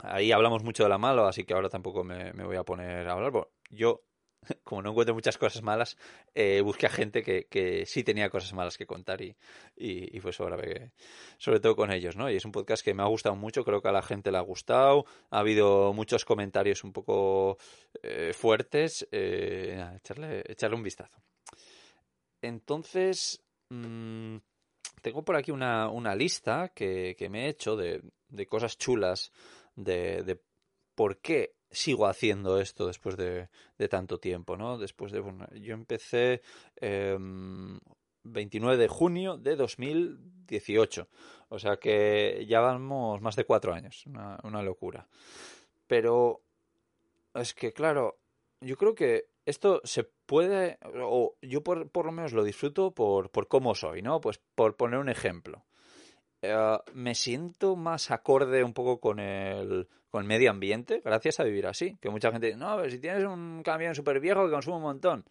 ahí 0.00 0.32
hablamos 0.32 0.62
mucho 0.62 0.82
de 0.82 0.88
la 0.88 0.98
malo, 0.98 1.26
así 1.26 1.44
que 1.44 1.54
ahora 1.54 1.68
tampoco 1.68 2.04
me, 2.04 2.32
me 2.32 2.44
voy 2.44 2.56
a 2.56 2.64
poner 2.64 3.08
a 3.08 3.12
hablar. 3.12 3.30
Bueno, 3.30 3.48
yo 3.70 4.02
como 4.64 4.82
no 4.82 4.90
encuentro 4.90 5.14
muchas 5.14 5.38
cosas 5.38 5.62
malas, 5.62 5.96
eh, 6.34 6.60
busqué 6.62 6.86
a 6.86 6.90
gente 6.90 7.22
que, 7.22 7.46
que, 7.46 7.86
sí 7.86 8.02
tenía 8.02 8.30
cosas 8.30 8.52
malas 8.52 8.76
que 8.76 8.86
contar 8.86 9.22
y, 9.22 9.36
y, 9.76 10.16
y 10.16 10.20
pues 10.20 10.40
ahora 10.40 10.56
ve 10.56 10.92
sobre 11.38 11.60
todo 11.60 11.76
con 11.76 11.92
ellos, 11.92 12.16
¿no? 12.16 12.30
Y 12.30 12.36
es 12.36 12.44
un 12.44 12.52
podcast 12.52 12.84
que 12.84 12.94
me 12.94 13.02
ha 13.02 13.06
gustado 13.06 13.36
mucho, 13.36 13.64
creo 13.64 13.80
que 13.80 13.88
a 13.88 13.92
la 13.92 14.02
gente 14.02 14.30
le 14.30 14.38
ha 14.38 14.42
gustado, 14.42 15.04
ha 15.30 15.38
habido 15.38 15.92
muchos 15.92 16.24
comentarios 16.24 16.84
un 16.84 16.92
poco 16.92 17.58
eh, 18.02 18.32
fuertes, 18.34 19.06
eh, 19.12 19.84
echarle, 19.96 20.42
echarle 20.46 20.76
un 20.76 20.82
vistazo. 20.82 21.22
Entonces, 22.40 23.42
mmm, 23.68 24.36
tengo 25.00 25.24
por 25.24 25.36
aquí 25.36 25.50
una, 25.50 25.88
una 25.88 26.14
lista 26.14 26.70
que, 26.74 27.14
que, 27.16 27.28
me 27.28 27.46
he 27.46 27.48
hecho 27.48 27.76
de, 27.76 28.02
de 28.28 28.46
cosas 28.46 28.78
chulas, 28.78 29.32
de, 29.76 30.22
de 30.22 30.40
por 30.94 31.18
qué 31.20 31.54
sigo 31.72 32.06
haciendo 32.06 32.60
esto 32.60 32.86
después 32.86 33.16
de, 33.16 33.48
de 33.78 33.88
tanto 33.88 34.18
tiempo, 34.18 34.56
¿no? 34.56 34.78
Después 34.78 35.12
de, 35.12 35.20
bueno, 35.20 35.46
yo 35.54 35.74
empecé 35.74 36.42
eh, 36.80 37.18
29 38.24 38.76
de 38.76 38.88
junio 38.88 39.36
de 39.36 39.56
2018, 39.56 41.08
o 41.48 41.58
sea 41.58 41.76
que 41.76 42.44
ya 42.48 42.60
vamos 42.60 43.20
más 43.20 43.36
de 43.36 43.44
cuatro 43.44 43.72
años, 43.72 44.06
una, 44.06 44.38
una 44.44 44.62
locura. 44.62 45.08
Pero 45.86 46.42
es 47.34 47.54
que, 47.54 47.72
claro, 47.72 48.18
yo 48.60 48.76
creo 48.76 48.94
que 48.94 49.26
esto 49.44 49.80
se 49.84 50.04
puede, 50.04 50.78
o 51.02 51.36
yo 51.42 51.62
por, 51.62 51.90
por 51.90 52.06
lo 52.06 52.12
menos 52.12 52.32
lo 52.32 52.44
disfruto 52.44 52.92
por, 52.92 53.30
por 53.30 53.48
cómo 53.48 53.74
soy, 53.74 54.02
¿no? 54.02 54.20
Pues 54.20 54.40
por 54.54 54.76
poner 54.76 55.00
un 55.00 55.08
ejemplo. 55.08 55.64
Uh, 56.42 56.78
me 56.92 57.14
siento 57.14 57.76
más 57.76 58.10
acorde 58.10 58.64
un 58.64 58.72
poco 58.72 58.98
con 58.98 59.20
el, 59.20 59.88
con 60.12 60.26
medio 60.26 60.50
ambiente 60.50 61.00
gracias 61.02 61.40
a 61.40 61.44
vivir 61.44 61.66
así. 61.66 61.96
Que 62.00 62.10
mucha 62.10 62.30
gente 62.30 62.48
dice, 62.48 62.58
no, 62.58 62.76
pero 62.76 62.90
si 62.90 62.98
tienes 62.98 63.24
un 63.24 63.62
camión 63.64 63.94
súper 63.94 64.20
viejo 64.20 64.44
que 64.44 64.52
consume 64.52 64.76
un 64.76 64.82
montón. 64.82 65.24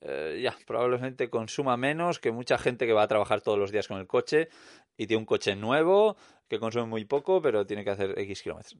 Uh, 0.00 0.36
ya, 0.36 0.56
probablemente 0.66 1.28
consuma 1.28 1.76
menos 1.76 2.18
que 2.18 2.32
mucha 2.32 2.56
gente 2.56 2.86
que 2.86 2.94
va 2.94 3.02
a 3.02 3.08
trabajar 3.08 3.42
todos 3.42 3.58
los 3.58 3.70
días 3.70 3.86
con 3.86 3.98
el 3.98 4.06
coche 4.06 4.48
y 4.96 5.06
tiene 5.06 5.20
un 5.20 5.26
coche 5.26 5.54
nuevo 5.54 6.16
que 6.48 6.58
consume 6.58 6.86
muy 6.86 7.04
poco, 7.04 7.42
pero 7.42 7.66
tiene 7.66 7.84
que 7.84 7.90
hacer 7.90 8.18
X 8.18 8.42
kilómetros. 8.42 8.78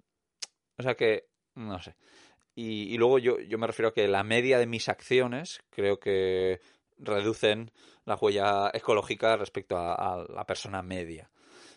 O 0.79 0.83
sea 0.83 0.95
que, 0.95 1.27
no 1.55 1.79
sé. 1.79 1.95
Y, 2.55 2.97
luego 2.97 3.19
yo, 3.19 3.39
yo 3.41 3.59
me 3.59 3.67
refiero 3.67 3.91
a 3.91 3.93
que 3.93 4.09
la 4.09 4.25
media 4.25 4.59
de 4.59 4.67
mis 4.67 4.89
acciones 4.89 5.61
creo 5.71 6.01
que 6.01 6.61
reducen 6.97 7.71
la 8.07 8.15
huella 8.15 8.71
ecológica 8.73 9.37
respecto 9.37 9.77
a 9.77 10.25
la 10.27 10.47
persona 10.47 10.83
media. 10.83 11.31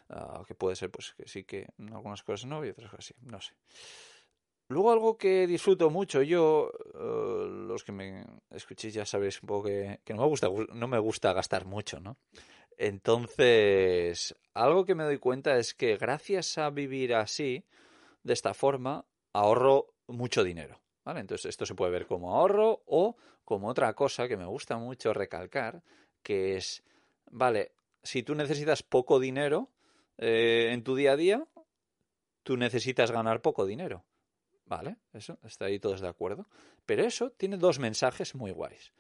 Uh, 0.10 0.44
que 0.46 0.56
puede 0.56 0.76
ser, 0.78 0.90
pues 0.90 1.14
que 1.18 1.28
sí 1.28 1.44
que 1.44 1.68
algunas 1.92 2.24
cosas 2.24 2.46
no 2.46 2.66
y 2.66 2.70
otras 2.70 2.90
cosas 2.90 3.06
sí, 3.06 3.14
no 3.22 3.42
sé. 3.42 3.54
Luego 4.70 4.92
algo 4.92 5.18
que 5.18 5.48
disfruto 5.48 5.90
mucho, 5.90 6.22
yo, 6.22 6.72
uh, 6.94 7.46
los 7.46 7.84
que 7.84 7.92
me 7.92 8.26
escuchéis 8.50 8.94
ya 8.94 9.06
sabéis 9.06 9.42
un 9.42 9.48
poco 9.48 9.66
que, 9.66 10.00
que, 10.06 10.14
no, 10.14 10.22
me 10.24 10.28
gusta, 10.28 10.50
no 10.74 10.88
me 10.88 11.00
gusta 11.00 11.34
gastar 11.34 11.66
mucho, 11.66 12.00
¿no? 12.00 12.18
Entonces, 12.78 14.36
algo 14.54 14.86
que 14.86 14.96
me 14.96 15.04
doy 15.04 15.18
cuenta 15.18 15.58
es 15.58 15.74
que 15.74 15.98
gracias 15.98 16.58
a 16.58 16.70
vivir 16.70 17.16
así, 17.16 17.66
de 18.24 18.34
esta 18.34 18.54
forma, 18.54 19.06
ahorro 19.34 19.94
mucho 20.08 20.44
dinero, 20.44 20.82
¿vale? 21.04 21.22
Entonces 21.22 21.48
esto 21.48 21.66
se 21.66 21.76
puede 21.76 21.92
ver 21.92 22.06
como 22.06 22.36
ahorro 22.36 22.84
o 22.86 23.16
como 23.44 23.68
otra 23.70 23.94
cosa 23.94 24.28
que 24.28 24.38
me 24.38 24.46
gusta 24.46 24.78
mucho 24.78 25.14
recalcar, 25.14 25.82
que 26.24 26.58
es, 26.58 26.84
vale, 27.32 27.72
si 28.04 28.24
tú 28.24 28.36
necesitas 28.36 28.84
poco 28.84 29.20
dinero, 29.20 29.70
eh, 30.18 30.70
en 30.72 30.84
tu 30.84 30.96
día 30.96 31.14
a 31.14 31.16
día, 31.16 31.48
tú 32.44 32.58
necesitas 32.58 33.12
ganar 33.12 33.42
poco 33.42 33.66
dinero. 33.66 34.06
Vale, 34.66 34.98
eso, 35.14 35.40
está 35.44 35.66
ahí 35.66 35.80
todos 35.80 36.02
de 36.02 36.08
acuerdo. 36.08 36.48
Pero 36.86 37.04
eso 37.04 37.32
tiene 37.32 37.58
dos 37.58 37.80
mensajes 37.80 38.36
muy 38.36 38.52
guays. 38.52 38.92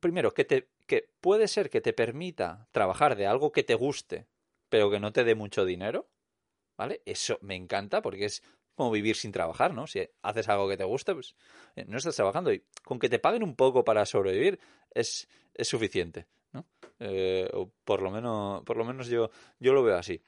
Primero, 0.00 0.32
que, 0.34 0.44
te, 0.44 0.68
que 0.86 1.08
puede 1.20 1.48
ser 1.48 1.70
que 1.70 1.80
te 1.80 1.92
permita 1.92 2.68
trabajar 2.70 3.16
de 3.16 3.26
algo 3.26 3.52
que 3.52 3.64
te 3.64 3.74
guste, 3.74 4.26
pero 4.68 4.90
que 4.90 5.00
no 5.00 5.12
te 5.12 5.24
dé 5.24 5.34
mucho 5.34 5.64
dinero. 5.64 6.08
¿Vale? 6.76 7.02
Eso 7.04 7.38
me 7.42 7.54
encanta 7.54 8.02
porque 8.02 8.24
es 8.24 8.42
como 8.74 8.90
vivir 8.90 9.16
sin 9.16 9.30
trabajar, 9.30 9.74
¿no? 9.74 9.86
Si 9.86 10.08
haces 10.22 10.48
algo 10.48 10.68
que 10.68 10.76
te 10.76 10.84
gusta, 10.84 11.12
pues 11.14 11.36
eh, 11.76 11.84
no 11.86 11.98
estás 11.98 12.16
trabajando. 12.16 12.52
Y 12.52 12.64
con 12.82 12.98
que 12.98 13.08
te 13.08 13.18
paguen 13.18 13.42
un 13.42 13.54
poco 13.54 13.84
para 13.84 14.06
sobrevivir 14.06 14.58
es, 14.92 15.28
es 15.54 15.68
suficiente. 15.68 16.26
¿No? 16.52 16.66
Eh, 16.98 17.48
o 17.52 17.70
por 17.84 18.02
lo 18.02 18.10
menos, 18.10 18.62
por 18.64 18.76
lo 18.76 18.84
menos 18.84 19.08
yo, 19.08 19.30
yo 19.58 19.72
lo 19.72 19.82
veo 19.82 19.96
así. 19.96 20.22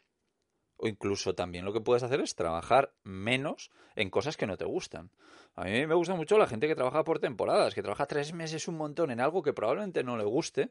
O 0.76 0.88
incluso 0.88 1.34
también 1.34 1.64
lo 1.64 1.72
que 1.72 1.80
puedes 1.80 2.02
hacer 2.02 2.20
es 2.20 2.34
trabajar 2.34 2.92
menos 3.04 3.70
en 3.94 4.10
cosas 4.10 4.37
que 4.37 4.46
no 4.46 4.56
te 4.56 4.64
gustan. 4.64 5.10
A 5.54 5.64
mí 5.64 5.87
me 5.87 5.94
gusta 5.94 6.14
mucho 6.14 6.37
la 6.37 6.48
gente 6.48 6.66
que 6.66 6.74
trabaja 6.74 7.04
por 7.04 7.20
temporadas, 7.20 7.74
que 7.74 7.82
trabaja 7.82 8.06
tres 8.06 8.32
meses 8.32 8.66
un 8.66 8.76
montón 8.76 9.10
en 9.10 9.20
algo 9.20 9.42
que 9.42 9.52
probablemente 9.52 10.02
no 10.02 10.16
le 10.16 10.24
guste. 10.24 10.70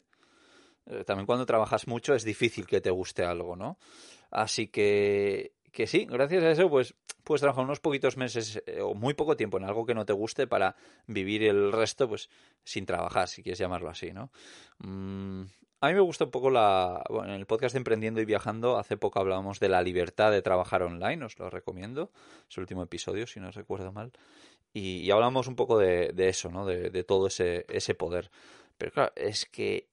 Eh, 0.85 1.05
también 1.05 1.25
cuando 1.25 1.45
trabajas 1.45 1.87
mucho 1.87 2.13
es 2.13 2.23
difícil 2.23 2.67
que 2.67 2.81
te 2.81 2.91
guste 2.91 3.23
algo, 3.23 3.55
¿no? 3.55 3.77
Así 4.29 4.67
que, 4.67 5.53
que 5.73 5.88
sí, 5.88 6.05
gracias 6.05 6.43
a 6.43 6.51
eso, 6.51 6.69
pues 6.69 6.93
puedes 7.23 7.41
trabajar 7.41 7.65
unos 7.65 7.79
poquitos 7.79 8.15
meses 8.15 8.62
eh, 8.67 8.79
o 8.81 8.93
muy 8.93 9.15
poco 9.15 9.36
tiempo 9.36 9.57
en 9.57 9.65
algo 9.65 9.86
que 9.86 9.95
no 9.95 10.05
te 10.05 10.13
guste 10.13 10.47
para 10.47 10.75
vivir 11.07 11.43
el 11.43 11.71
resto, 11.71 12.07
pues 12.07 12.29
sin 12.63 12.86
trabajar, 12.86 13.27
si 13.27 13.43
quieres 13.43 13.59
llamarlo 13.59 13.89
así, 13.89 14.13
¿no? 14.13 14.31
Mm, 14.77 15.43
a 15.81 15.88
mí 15.88 15.95
me 15.95 15.99
gusta 15.99 16.23
un 16.23 16.31
poco 16.31 16.49
la. 16.49 17.03
Bueno, 17.09 17.33
en 17.33 17.39
el 17.41 17.45
podcast 17.45 17.73
de 17.73 17.79
Emprendiendo 17.79 18.21
y 18.21 18.25
Viajando, 18.25 18.77
hace 18.77 18.95
poco 18.95 19.19
hablábamos 19.19 19.59
de 19.59 19.67
la 19.67 19.81
libertad 19.81 20.31
de 20.31 20.41
trabajar 20.41 20.81
online, 20.81 21.25
os 21.25 21.38
lo 21.39 21.49
recomiendo. 21.49 22.12
Es 22.49 22.57
el 22.57 22.62
último 22.62 22.83
episodio, 22.83 23.27
si 23.27 23.41
no 23.41 23.51
recuerdo 23.51 23.91
mal. 23.91 24.13
Y, 24.71 24.99
y 24.99 25.12
hablamos 25.12 25.47
un 25.47 25.57
poco 25.57 25.77
de, 25.77 26.13
de 26.13 26.29
eso, 26.29 26.49
¿no? 26.49 26.65
De, 26.65 26.89
de, 26.89 27.03
todo 27.03 27.27
ese, 27.27 27.65
ese 27.67 27.95
poder. 27.95 28.31
Pero 28.77 28.93
claro, 28.93 29.12
es 29.17 29.45
que 29.45 29.89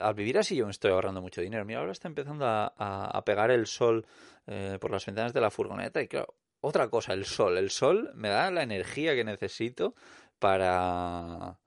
al 0.00 0.14
vivir 0.14 0.38
así 0.38 0.56
yo 0.56 0.64
me 0.64 0.70
estoy 0.70 0.90
ahorrando 0.90 1.20
mucho 1.20 1.40
dinero. 1.40 1.64
Mira, 1.64 1.80
ahora 1.80 1.92
está 1.92 2.08
empezando 2.08 2.46
a, 2.46 2.72
a, 2.76 3.24
pegar 3.24 3.50
el 3.50 3.66
sol 3.66 4.06
eh, 4.46 4.78
por 4.80 4.90
las 4.90 5.04
ventanas 5.06 5.32
de 5.32 5.40
la 5.40 5.50
furgoneta 5.50 6.02
y 6.02 6.08
claro, 6.08 6.34
otra 6.60 6.88
cosa, 6.88 7.12
el 7.12 7.24
sol. 7.24 7.56
El 7.58 7.70
sol 7.70 8.10
me 8.14 8.28
da 8.28 8.50
la 8.50 8.62
energía 8.62 9.14
que 9.14 9.24
necesito 9.24 9.94
para, 10.38 11.58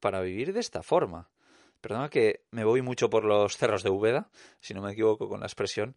para 0.00 0.20
vivir 0.20 0.52
de 0.52 0.60
esta 0.60 0.82
forma. 0.82 1.30
Perdona 1.80 2.08
que 2.08 2.44
me 2.50 2.64
voy 2.64 2.82
mucho 2.82 3.10
por 3.10 3.24
los 3.24 3.56
cerros 3.56 3.82
de 3.82 3.90
Úbeda, 3.90 4.30
si 4.60 4.74
no 4.74 4.82
me 4.82 4.92
equivoco 4.92 5.28
con 5.28 5.40
la 5.40 5.46
expresión, 5.46 5.94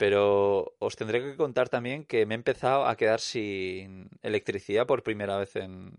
pero 0.00 0.76
os 0.78 0.96
tendré 0.96 1.20
que 1.20 1.36
contar 1.36 1.68
también 1.68 2.06
que 2.08 2.24
me 2.24 2.32
he 2.32 2.40
empezado 2.40 2.86
a 2.86 2.96
quedar 2.96 3.20
sin 3.20 4.08
electricidad 4.22 4.86
por 4.86 5.02
primera 5.02 5.36
vez 5.36 5.56
en, 5.56 5.92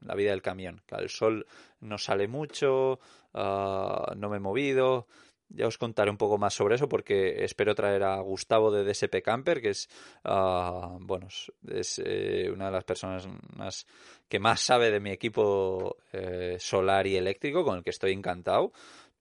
la 0.00 0.14
vida 0.14 0.30
del 0.30 0.40
camión. 0.40 0.80
El 0.88 1.10
sol 1.10 1.46
no 1.80 1.98
sale 1.98 2.28
mucho, 2.28 2.98
uh, 3.34 4.14
no 4.16 4.30
me 4.30 4.38
he 4.38 4.40
movido. 4.40 5.06
Ya 5.50 5.66
os 5.66 5.76
contaré 5.76 6.10
un 6.10 6.16
poco 6.16 6.38
más 6.38 6.54
sobre 6.54 6.76
eso 6.76 6.88
porque 6.88 7.44
espero 7.44 7.74
traer 7.74 8.04
a 8.04 8.20
Gustavo 8.20 8.70
de 8.70 8.84
DSP 8.84 9.20
Camper, 9.22 9.60
que 9.60 9.68
es, 9.68 9.90
uh, 10.24 10.96
bueno, 11.00 11.28
es 11.68 12.00
eh, 12.02 12.50
una 12.50 12.66
de 12.66 12.72
las 12.72 12.84
personas 12.84 13.28
más 13.54 13.86
que 14.30 14.38
más 14.38 14.62
sabe 14.62 14.90
de 14.90 14.98
mi 14.98 15.10
equipo 15.10 15.98
eh, 16.14 16.56
solar 16.58 17.06
y 17.06 17.16
eléctrico, 17.16 17.64
con 17.64 17.76
el 17.76 17.84
que 17.84 17.90
estoy 17.90 18.12
encantado. 18.12 18.72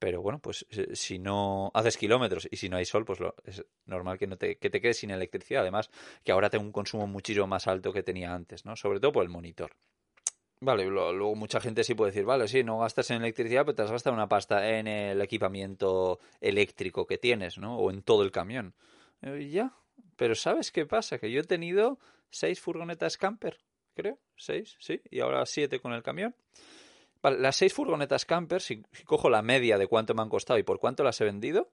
Pero 0.02 0.20
bueno, 0.20 0.40
pues 0.40 0.66
si 0.94 1.20
no 1.20 1.70
haces 1.76 1.96
kilómetros 1.96 2.48
y 2.50 2.58
si 2.58 2.70
no 2.70 2.78
hay 2.78 2.86
sol, 2.86 3.06
pues 3.06 3.20
lo, 3.20 3.36
es 3.46 3.64
normal 3.86 4.18
que, 4.18 4.26
no 4.26 4.36
te, 4.36 4.58
que 4.58 4.72
te 4.72 4.82
quedes 4.82 4.98
sin 4.98 5.12
electricidad. 5.12 5.62
Además, 5.62 5.92
que 6.24 6.32
ahora 6.32 6.50
tengo 6.50 6.66
un 6.66 6.72
consumo 6.72 7.06
muchísimo 7.06 7.46
más 7.46 7.68
alto 7.68 7.94
que 7.94 8.02
tenía 8.02 8.34
antes, 8.34 8.66
¿no? 8.66 8.76
Sobre 8.76 9.00
todo 9.00 9.12
por 9.12 9.22
el 9.22 9.30
monitor. 9.30 9.74
Vale, 10.60 10.86
luego 10.86 11.36
mucha 11.36 11.62
gente 11.62 11.84
sí 11.84 11.94
puede 11.94 12.10
decir, 12.10 12.26
vale, 12.26 12.48
sí, 12.48 12.64
no 12.64 12.80
gastas 12.80 13.12
en 13.12 13.18
electricidad, 13.18 13.64
pero 13.64 13.76
te 13.76 13.84
has 13.84 13.92
gastado 13.92 14.16
una 14.16 14.28
pasta 14.28 14.76
en 14.76 14.88
el 14.88 15.22
equipamiento 15.22 16.20
eléctrico 16.40 17.06
que 17.06 17.20
tienes, 17.20 17.60
¿no? 17.60 17.78
O 17.78 17.92
en 17.92 18.02
todo 18.02 18.24
el 18.24 18.32
camión. 18.32 18.74
Ya, 19.52 19.72
pero 20.16 20.34
¿sabes 20.34 20.72
qué 20.72 20.88
pasa? 20.88 21.20
Que 21.20 21.32
yo 21.32 21.42
he 21.42 21.44
tenido 21.44 22.00
seis 22.32 22.60
furgonetas 22.60 23.18
camper, 23.18 23.60
creo, 23.94 24.18
seis, 24.36 24.78
sí, 24.80 25.00
y 25.12 25.20
ahora 25.20 25.46
siete 25.46 25.80
con 25.80 25.94
el 25.94 26.02
camión. 26.02 26.34
Vale, 27.22 27.40
las 27.40 27.56
seis 27.56 27.74
furgonetas 27.74 28.26
camper, 28.26 28.62
si, 28.62 28.84
cojo 29.06 29.30
la 29.30 29.42
media 29.42 29.78
de 29.78 29.88
cuánto 29.88 30.14
me 30.14 30.22
han 30.22 30.30
costado 30.30 30.60
y 30.60 30.64
por 30.64 30.80
cuánto 30.80 31.04
las 31.04 31.20
he 31.22 31.26
vendido, 31.26 31.72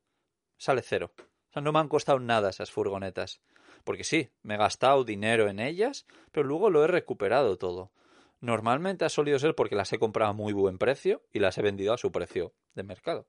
sale 0.56 0.82
cero. 0.82 1.12
O 1.16 1.52
sea, 1.52 1.62
no 1.62 1.72
me 1.72 1.78
han 1.78 1.88
costado 1.88 2.18
nada 2.20 2.50
esas 2.50 2.70
furgonetas. 2.70 3.40
Porque 3.84 4.04
sí, 4.04 4.30
me 4.42 4.54
he 4.54 4.58
gastado 4.58 5.04
dinero 5.04 5.48
en 5.48 5.60
ellas, 5.60 6.06
pero 6.32 6.46
luego 6.46 6.68
lo 6.68 6.84
he 6.84 6.88
recuperado 6.88 7.56
todo. 7.56 7.90
Normalmente 8.40 9.04
ha 9.04 9.08
solido 9.08 9.38
ser 9.38 9.54
porque 9.54 9.74
las 9.74 9.92
he 9.92 9.98
comprado 9.98 10.30
a 10.30 10.34
muy 10.34 10.52
buen 10.52 10.78
precio 10.78 11.22
y 11.32 11.38
las 11.38 11.56
he 11.58 11.62
vendido 11.62 11.92
a 11.92 11.98
su 11.98 12.12
precio 12.12 12.52
de 12.74 12.82
mercado. 12.82 13.26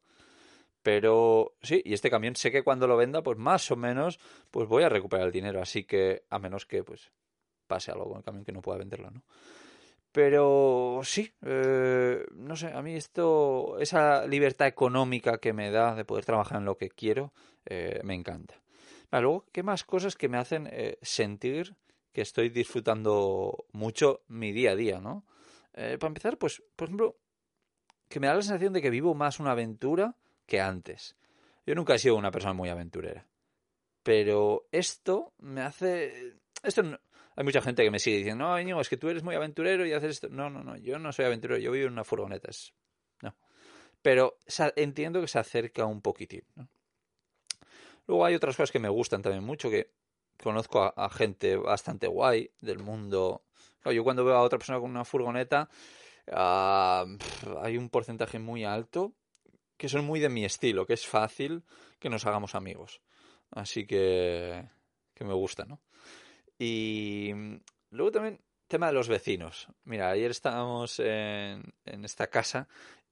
Pero 0.82 1.56
sí, 1.62 1.82
y 1.84 1.94
este 1.94 2.10
camión 2.10 2.36
sé 2.36 2.52
que 2.52 2.64
cuando 2.64 2.88
lo 2.88 2.96
venda, 2.96 3.22
pues 3.22 3.38
más 3.38 3.70
o 3.72 3.76
menos, 3.76 4.20
pues 4.52 4.68
voy 4.68 4.84
a 4.84 4.90
recuperar 4.90 5.26
el 5.26 5.32
dinero. 5.32 5.62
Así 5.62 5.84
que, 5.84 6.24
a 6.30 6.40
menos 6.40 6.66
que 6.66 6.84
pues 6.84 7.12
pase 7.68 7.92
algo 7.92 8.10
con 8.10 8.18
el 8.18 8.24
camión 8.24 8.46
que 8.46 8.52
no 8.52 8.62
pueda 8.62 8.80
venderlo, 8.80 9.12
¿no? 9.12 9.24
Pero 10.22 11.00
sí, 11.06 11.32
eh, 11.46 12.26
no 12.34 12.58
sé, 12.58 12.74
a 12.74 12.82
mí 12.82 12.94
esto, 12.94 13.80
esa 13.80 14.28
libertad 14.28 14.68
económica 14.68 15.38
que 15.38 15.54
me 15.54 15.72
da 15.72 15.96
de 15.96 16.04
poder 16.04 16.26
trabajar 16.26 16.58
en 16.58 16.66
lo 16.66 16.76
que 16.76 16.90
quiero, 16.90 17.32
eh, 17.66 18.02
me 18.04 18.16
encanta. 18.16 18.62
luego, 19.12 19.46
¿qué 19.54 19.64
más 19.64 19.86
cosas 19.86 20.18
que 20.18 20.28
me 20.28 20.38
hacen 20.38 20.68
eh, 20.74 20.98
sentir 21.02 21.78
que 22.12 22.20
estoy 22.20 22.50
disfrutando 22.50 23.64
mucho 23.72 24.24
mi 24.28 24.52
día 24.52 24.72
a 24.72 24.76
día, 24.76 25.00
¿no? 25.00 25.24
Eh, 25.74 25.96
para 25.98 26.10
empezar, 26.10 26.38
pues, 26.38 26.62
por 26.76 26.90
ejemplo, 26.90 27.16
que 28.10 28.20
me 28.20 28.28
da 28.28 28.36
la 28.36 28.42
sensación 28.42 28.74
de 28.74 28.82
que 28.82 28.90
vivo 28.90 29.14
más 29.14 29.40
una 29.40 29.52
aventura 29.52 30.18
que 30.46 30.60
antes. 30.60 31.16
Yo 31.66 31.76
nunca 31.76 31.96
he 31.96 32.00
sido 32.00 32.18
una 32.18 32.32
persona 32.32 32.54
muy 32.54 32.68
aventurera. 32.68 33.26
Pero 34.04 34.68
esto 34.74 35.32
me 35.38 35.62
hace... 35.62 36.34
Esto 36.62 37.00
Hay 37.40 37.46
mucha 37.46 37.62
gente 37.62 37.86
que 37.86 37.90
me 37.90 38.00
sigue 38.00 38.18
diciendo, 38.18 38.44
no, 38.44 38.60
Íñigo, 38.60 38.82
es 38.82 38.90
que 38.90 38.98
tú 38.98 39.08
eres 39.08 39.24
muy 39.24 39.34
aventurero 39.34 39.86
y 39.86 39.94
haces 39.94 40.16
esto. 40.16 40.28
No, 40.28 40.50
no, 40.50 40.62
no, 40.62 40.76
yo 40.76 41.00
no 41.00 41.14
soy 41.14 41.24
aventurero, 41.24 41.58
yo 41.58 41.72
vivo 41.72 41.88
en 41.88 41.94
una 41.94 42.04
furgoneta. 42.04 42.50
No. 43.22 43.34
Pero 44.02 44.40
entiendo 44.76 45.22
que 45.22 45.28
se 45.30 45.40
acerca 45.40 45.86
un 45.86 46.02
poquitín. 46.02 46.44
Luego 48.08 48.26
hay 48.26 48.36
otras 48.36 48.58
cosas 48.58 48.72
que 48.72 48.80
me 48.80 48.90
gustan 48.90 49.22
también 49.22 49.46
mucho, 49.46 49.70
que 49.70 49.90
conozco 50.44 50.84
a, 50.94 51.10
gente 51.12 51.56
bastante 51.56 52.08
guay 52.08 52.52
del 52.60 52.80
mundo. 52.80 53.46
yo 53.86 54.04
cuando 54.04 54.26
veo 54.26 54.36
a 54.36 54.42
otra 54.42 54.60
persona 54.60 54.82
con 54.82 54.90
una 54.90 55.06
furgoneta, 55.06 55.70
ah, 56.34 57.06
hay 57.62 57.78
un 57.78 57.88
porcentaje 57.88 58.40
muy 58.40 58.66
alto 58.66 59.14
que 59.78 59.88
son 59.88 60.04
muy 60.04 60.20
de 60.20 60.28
mi 60.28 60.44
estilo, 60.44 60.86
que 60.86 60.92
es 60.92 61.08
fácil 61.08 61.64
que 62.00 62.10
nos 62.10 62.26
hagamos 62.26 62.54
amigos. 62.54 63.02
Así 63.50 63.88
que, 63.88 64.68
que 65.14 65.24
me 65.24 65.34
gusta, 65.34 65.64
¿no? 65.64 65.80
Y 66.60 67.32
luego 67.90 68.12
también 68.12 68.40
tema 68.68 68.88
de 68.88 68.94
los 68.94 69.08
vecinos. 69.08 69.68
Mira, 69.86 70.12
ayer 70.12 70.30
estábamos 70.30 71.00
en, 71.00 71.74
en 71.86 72.06
esta 72.06 72.28
casa 72.28 72.68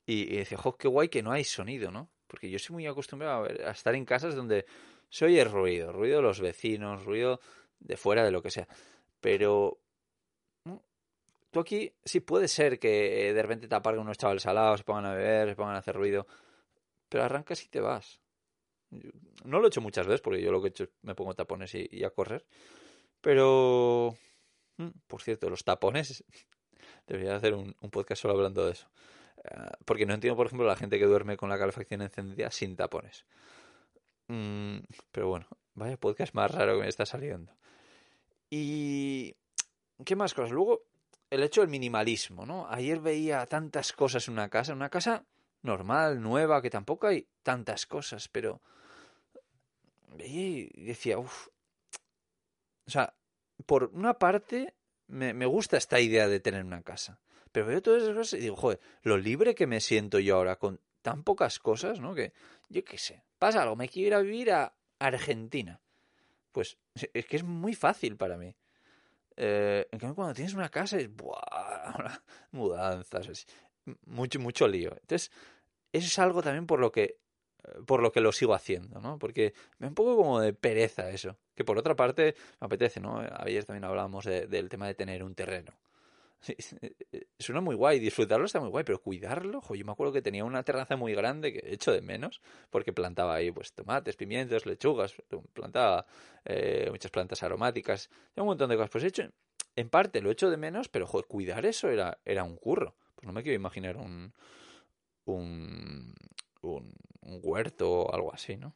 y, 0.05 0.33
y 0.33 0.37
decía, 0.37 0.59
qué 0.77 0.87
guay 0.87 1.09
que 1.09 1.23
no 1.23 1.31
hay 1.31 1.43
sonido, 1.43 1.89
¿no? 1.89 2.09
Porque 2.27 2.49
yo 2.49 2.59
soy 2.59 2.75
muy 2.75 2.85
acostumbrado 2.85 3.45
a 3.45 3.71
estar 3.71 3.95
en 3.95 4.05
casas 4.05 4.35
donde 4.35 4.65
se 5.09 5.25
oye 5.25 5.43
ruido, 5.45 5.91
ruido 5.91 6.17
de 6.17 6.23
los 6.23 6.41
vecinos, 6.41 7.05
ruido 7.05 7.39
de 7.79 7.97
fuera 7.97 8.23
de 8.23 8.31
lo 8.31 8.41
que 8.41 8.51
sea. 8.51 8.67
Pero 9.21 9.79
tú 11.51 11.59
aquí 11.59 11.93
sí 12.03 12.19
puede 12.19 12.47
ser 12.47 12.79
que 12.79 13.33
de 13.33 13.41
repente 13.41 13.67
te 13.67 13.75
aparguen 13.75 14.03
unos 14.03 14.17
chavales 14.17 14.45
al 14.45 14.55
lado, 14.55 14.77
se 14.77 14.83
pongan 14.83 15.05
a 15.05 15.13
beber, 15.13 15.49
se 15.49 15.55
pongan 15.55 15.75
a 15.75 15.79
hacer 15.79 15.95
ruido, 15.95 16.27
pero 17.09 17.23
arrancas 17.23 17.63
y 17.63 17.69
te 17.69 17.79
vas. 17.79 18.19
No 19.43 19.59
lo 19.59 19.65
he 19.65 19.67
hecho 19.67 19.81
muchas 19.81 20.07
veces 20.07 20.21
porque 20.21 20.41
yo 20.41 20.51
lo 20.51 20.61
que 20.61 20.67
he 20.67 20.69
hecho 20.69 20.83
es 20.83 20.89
me 21.01 21.15
pongo 21.15 21.33
tapones 21.33 21.73
y, 21.75 22.03
a 22.03 22.09
correr. 22.09 22.45
Pero, 23.21 24.15
mm, 24.77 24.89
por 25.07 25.21
cierto, 25.21 25.49
los 25.49 25.63
tapones, 25.63 26.23
debería 27.07 27.35
hacer 27.35 27.53
un, 27.53 27.73
podcast 27.91 28.21
solo 28.21 28.35
hablando 28.35 28.65
de 28.65 28.73
eso. 28.73 28.87
Eh, 29.43 29.71
porque 29.85 30.05
no 30.05 30.13
entiendo, 30.13 30.35
por 30.35 30.47
ejemplo, 30.47 30.67
la 30.67 30.75
gente 30.75 30.99
que 30.99 31.05
duerme 31.05 31.37
con 31.37 31.49
la 31.49 31.59
calefacción 31.59 32.01
encendida 32.01 32.51
sin 32.51 32.75
tapones. 32.75 33.25
Mm, 34.27 34.79
pero 35.11 35.29
bueno, 35.29 35.47
vaya 35.73 35.97
podcast 35.97 36.33
más 36.33 36.51
raro 36.51 36.75
que 36.75 36.81
me 36.81 36.89
está 36.89 37.05
saliendo. 37.05 37.53
Y... 38.49 39.35
¿Qué 40.05 40.15
más 40.15 40.35
cosas? 40.35 40.51
Luego, 40.51 40.83
el 41.29 41.41
hecho 41.41 41.61
del 41.61 41.69
minimalismo, 41.69 42.45
¿no? 42.45 42.67
Ayer 42.69 42.99
veía 42.99 43.45
tantas 43.47 43.93
cosas 43.93 44.27
en 44.27 44.35
una 44.35 44.49
casa, 44.49 44.73
una 44.73 44.89
casa 44.89 45.25
normal, 45.63 46.21
nueva, 46.21 46.61
que 46.61 46.69
tampoco 46.69 47.07
hay 47.07 47.27
tantas 47.43 47.85
cosas, 47.85 48.27
pero 48.27 48.61
veía 50.15 50.69
y 50.73 50.85
decía, 50.85 51.17
uff. 51.17 51.47
O 52.87 52.91
sea, 52.91 53.13
por 53.65 53.91
una 53.93 54.17
parte, 54.17 54.75
me, 55.07 55.33
me, 55.33 55.45
gusta 55.45 55.77
esta 55.77 55.99
idea 55.99 56.27
de 56.27 56.39
tener 56.39 56.63
una 56.63 56.81
casa. 56.81 57.19
Pero 57.51 57.65
veo 57.65 57.81
todas 57.81 58.03
esas 58.03 58.15
cosas 58.15 58.39
y 58.39 58.43
digo, 58.43 58.55
joder, 58.55 58.79
lo 59.01 59.17
libre 59.17 59.55
que 59.55 59.67
me 59.67 59.81
siento 59.81 60.19
yo 60.19 60.35
ahora 60.35 60.57
con 60.57 60.79
tan 61.01 61.23
pocas 61.23 61.59
cosas, 61.59 61.99
¿no? 61.99 62.13
Que 62.13 62.33
yo 62.69 62.83
qué 62.83 62.97
sé, 62.97 63.23
pasa 63.39 63.61
algo, 63.61 63.75
me 63.75 63.89
quiero 63.89 64.07
ir 64.07 64.13
a 64.15 64.21
vivir 64.21 64.51
a 64.51 64.73
Argentina. 64.99 65.81
Pues 66.51 66.77
es 67.13 67.25
que 67.25 67.37
es 67.37 67.43
muy 67.43 67.75
fácil 67.75 68.17
para 68.17 68.37
mí. 68.37 68.55
Eh, 69.35 69.87
en 69.91 69.99
cambio, 69.99 70.15
cuando 70.15 70.33
tienes 70.33 70.53
una 70.53 70.69
casa 70.69 70.97
es 70.97 71.13
¡buah! 71.15 72.19
mudanzas, 72.51 73.45
mucho, 74.05 74.39
mucho 74.39 74.67
lío. 74.67 74.91
Entonces, 74.99 75.31
eso 75.91 76.07
es 76.07 76.19
algo 76.19 76.41
también 76.41 76.65
por 76.65 76.79
lo 76.79 76.91
que 76.91 77.19
por 77.85 78.01
lo 78.01 78.11
que 78.11 78.21
lo 78.21 78.31
sigo 78.31 78.53
haciendo, 78.53 78.99
¿no? 78.99 79.19
Porque 79.19 79.53
me 79.79 79.85
da 79.85 79.89
un 79.89 79.95
poco 79.95 80.15
como 80.15 80.39
de 80.39 80.53
pereza 80.53 81.09
eso. 81.09 81.37
Que 81.55 81.63
por 81.63 81.77
otra 81.77 81.95
parte 81.95 82.35
me 82.59 82.65
apetece, 82.65 82.99
¿no? 82.99 83.19
Ayer 83.19 83.65
también 83.65 83.83
hablábamos 83.83 84.25
del 84.25 84.69
tema 84.69 84.87
de 84.87 84.95
tener 84.95 85.23
un 85.23 85.35
terreno. 85.35 85.73
Suena 87.39 87.61
muy 87.61 87.75
guay, 87.75 87.99
disfrutarlo 87.99 88.45
está 88.45 88.59
muy 88.59 88.69
guay, 88.69 88.83
pero 88.83 89.01
cuidarlo, 89.01 89.61
yo 89.73 89.85
me 89.85 89.91
acuerdo 89.91 90.13
que 90.13 90.21
tenía 90.21 90.45
una 90.45 90.63
terraza 90.63 90.95
muy 90.95 91.13
grande 91.13 91.51
que 91.51 91.59
he 91.59 91.73
hecho 91.73 91.91
de 91.91 92.01
menos, 92.01 92.41
porque 92.69 92.93
plantaba 92.93 93.35
ahí 93.35 93.51
pues 93.51 93.73
tomates, 93.73 94.15
pimientos, 94.15 94.65
lechugas, 94.65 95.15
plantaba 95.53 96.05
eh, 96.45 96.87
muchas 96.91 97.11
plantas 97.11 97.41
aromáticas, 97.43 98.09
un 98.35 98.45
montón 98.45 98.69
de 98.69 98.75
cosas. 98.75 98.91
Pues 98.91 99.03
he 99.03 99.07
hecho, 99.07 99.23
en 99.75 99.89
parte 99.89 100.21
lo 100.21 100.29
he 100.29 100.33
hecho 100.33 100.49
de 100.49 100.57
menos, 100.57 100.89
pero 100.89 101.07
joder, 101.07 101.27
cuidar 101.27 101.65
eso 101.65 101.89
era, 101.89 102.19
era 102.23 102.43
un 102.43 102.55
curro. 102.55 102.95
Pues 103.15 103.25
no 103.25 103.33
me 103.33 103.41
quiero 103.41 103.55
imaginar 103.55 103.97
un, 103.97 104.31
un, 105.25 106.13
un 106.75 106.93
huerto 107.43 107.91
o 107.91 108.13
algo 108.13 108.33
así, 108.33 108.57
¿no? 108.57 108.75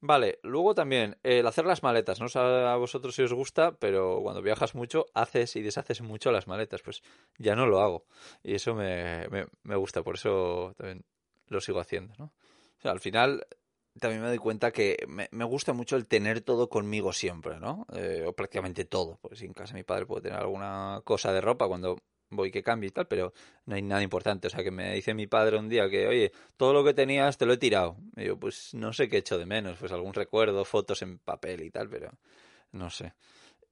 Vale, 0.00 0.38
luego 0.42 0.74
también 0.74 1.16
el 1.22 1.46
hacer 1.46 1.64
las 1.64 1.82
maletas. 1.82 2.20
No 2.20 2.28
sé 2.28 2.38
a 2.38 2.76
vosotros 2.76 3.14
si 3.14 3.22
os 3.22 3.32
gusta, 3.32 3.72
pero 3.72 4.20
cuando 4.22 4.42
viajas 4.42 4.74
mucho, 4.74 5.06
haces 5.14 5.56
y 5.56 5.62
deshaces 5.62 6.02
mucho 6.02 6.30
las 6.30 6.46
maletas. 6.46 6.82
Pues 6.82 7.02
ya 7.38 7.56
no 7.56 7.66
lo 7.66 7.80
hago. 7.80 8.04
Y 8.42 8.54
eso 8.54 8.74
me, 8.74 9.26
me, 9.64 9.76
gusta, 9.76 10.02
por 10.02 10.16
eso 10.16 10.74
también 10.76 11.04
lo 11.48 11.60
sigo 11.60 11.80
haciendo, 11.80 12.14
¿no? 12.18 12.26
O 12.78 12.80
sea, 12.82 12.90
al 12.92 13.00
final 13.00 13.46
también 13.98 14.22
me 14.22 14.28
doy 14.28 14.38
cuenta 14.38 14.70
que 14.70 14.98
me, 15.08 15.28
me 15.32 15.44
gusta 15.44 15.72
mucho 15.72 15.96
el 15.96 16.06
tener 16.06 16.42
todo 16.42 16.68
conmigo 16.68 17.12
siempre, 17.12 17.58
¿no? 17.58 17.86
Eh, 17.94 18.24
o 18.26 18.34
prácticamente 18.34 18.84
todo. 18.84 19.18
Pues 19.22 19.40
en 19.42 19.54
casa 19.54 19.74
mi 19.74 19.82
padre 19.82 20.04
puede 20.04 20.22
tener 20.22 20.38
alguna 20.38 21.00
cosa 21.04 21.32
de 21.32 21.40
ropa 21.40 21.66
cuando 21.66 21.98
voy 22.30 22.50
que 22.50 22.62
cambie 22.62 22.88
y 22.88 22.90
tal, 22.90 23.06
pero 23.06 23.32
no 23.66 23.74
hay 23.74 23.82
nada 23.82 24.02
importante. 24.02 24.48
O 24.48 24.50
sea, 24.50 24.62
que 24.62 24.70
me 24.70 24.94
dice 24.94 25.14
mi 25.14 25.26
padre 25.26 25.58
un 25.58 25.68
día 25.68 25.88
que, 25.88 26.06
oye, 26.06 26.32
todo 26.56 26.72
lo 26.72 26.84
que 26.84 26.94
tenías 26.94 27.38
te 27.38 27.46
lo 27.46 27.54
he 27.54 27.58
tirado. 27.58 27.96
Y 28.16 28.24
yo, 28.26 28.38
pues 28.38 28.74
no 28.74 28.92
sé 28.92 29.08
qué 29.08 29.16
he 29.16 29.18
hecho 29.20 29.38
de 29.38 29.46
menos, 29.46 29.78
pues 29.78 29.92
algún 29.92 30.14
recuerdo, 30.14 30.64
fotos 30.64 31.02
en 31.02 31.18
papel 31.18 31.62
y 31.62 31.70
tal, 31.70 31.88
pero 31.88 32.12
no 32.72 32.90
sé. 32.90 33.14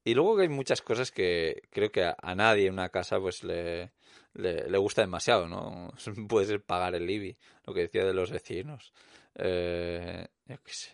Y 0.04 0.14
luego 0.14 0.36
que 0.36 0.42
hay 0.42 0.48
muchas 0.48 0.82
cosas 0.82 1.10
que 1.10 1.62
creo 1.70 1.90
que 1.90 2.04
a, 2.04 2.34
nadie 2.34 2.66
en 2.66 2.74
una 2.74 2.90
casa 2.90 3.18
pues 3.18 3.42
le, 3.42 3.92
le, 4.34 4.78
gusta 4.78 5.00
demasiado, 5.00 5.48
¿no? 5.48 5.92
Puede 6.28 6.46
ser 6.46 6.62
pagar 6.62 6.94
el 6.94 7.08
IBI, 7.08 7.38
lo 7.66 7.74
que 7.74 7.80
decía 7.82 8.04
de 8.04 8.14
los 8.14 8.30
vecinos. 8.30 8.92
Eh, 9.34 10.26
yo 10.46 10.56
qué 10.62 10.72
sé. 10.72 10.90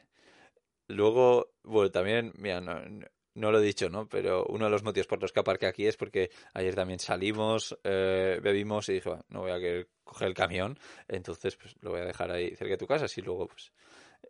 Luego, 0.89 1.53
bueno, 1.63 1.91
también, 1.91 2.33
mira, 2.37 2.61
no, 2.61 2.81
no 2.81 3.07
lo 3.35 3.61
he 3.61 3.63
dicho, 3.63 3.89
¿no? 3.89 4.09
Pero 4.09 4.45
uno 4.47 4.65
de 4.65 4.71
los 4.71 4.83
motivos 4.83 5.07
por 5.07 5.21
los 5.21 5.33
que 5.33 5.41
aparqué 5.41 5.67
aquí 5.67 5.87
es 5.87 5.97
porque 5.97 6.31
ayer 6.55 6.75
también 6.75 6.99
salimos, 6.99 7.79
eh, 7.85 8.41
bebimos 8.43 8.89
y 8.89 8.95
dije, 8.95 9.11
no 9.29 9.41
voy 9.41 9.53
a 9.53 9.59
querer 9.59 9.89
coger 10.05 10.29
el 10.29 10.35
camión, 10.35 10.79
entonces 11.09 11.57
pues 11.57 11.77
lo 11.81 11.91
voy 11.91 12.01
a 12.01 12.05
dejar 12.05 12.31
ahí 12.31 12.57
cerca 12.57 12.73
de 12.73 12.79
tu 12.79 12.87
casa, 12.87 13.07
y 13.15 13.21
luego 13.21 13.47
pues 13.47 13.73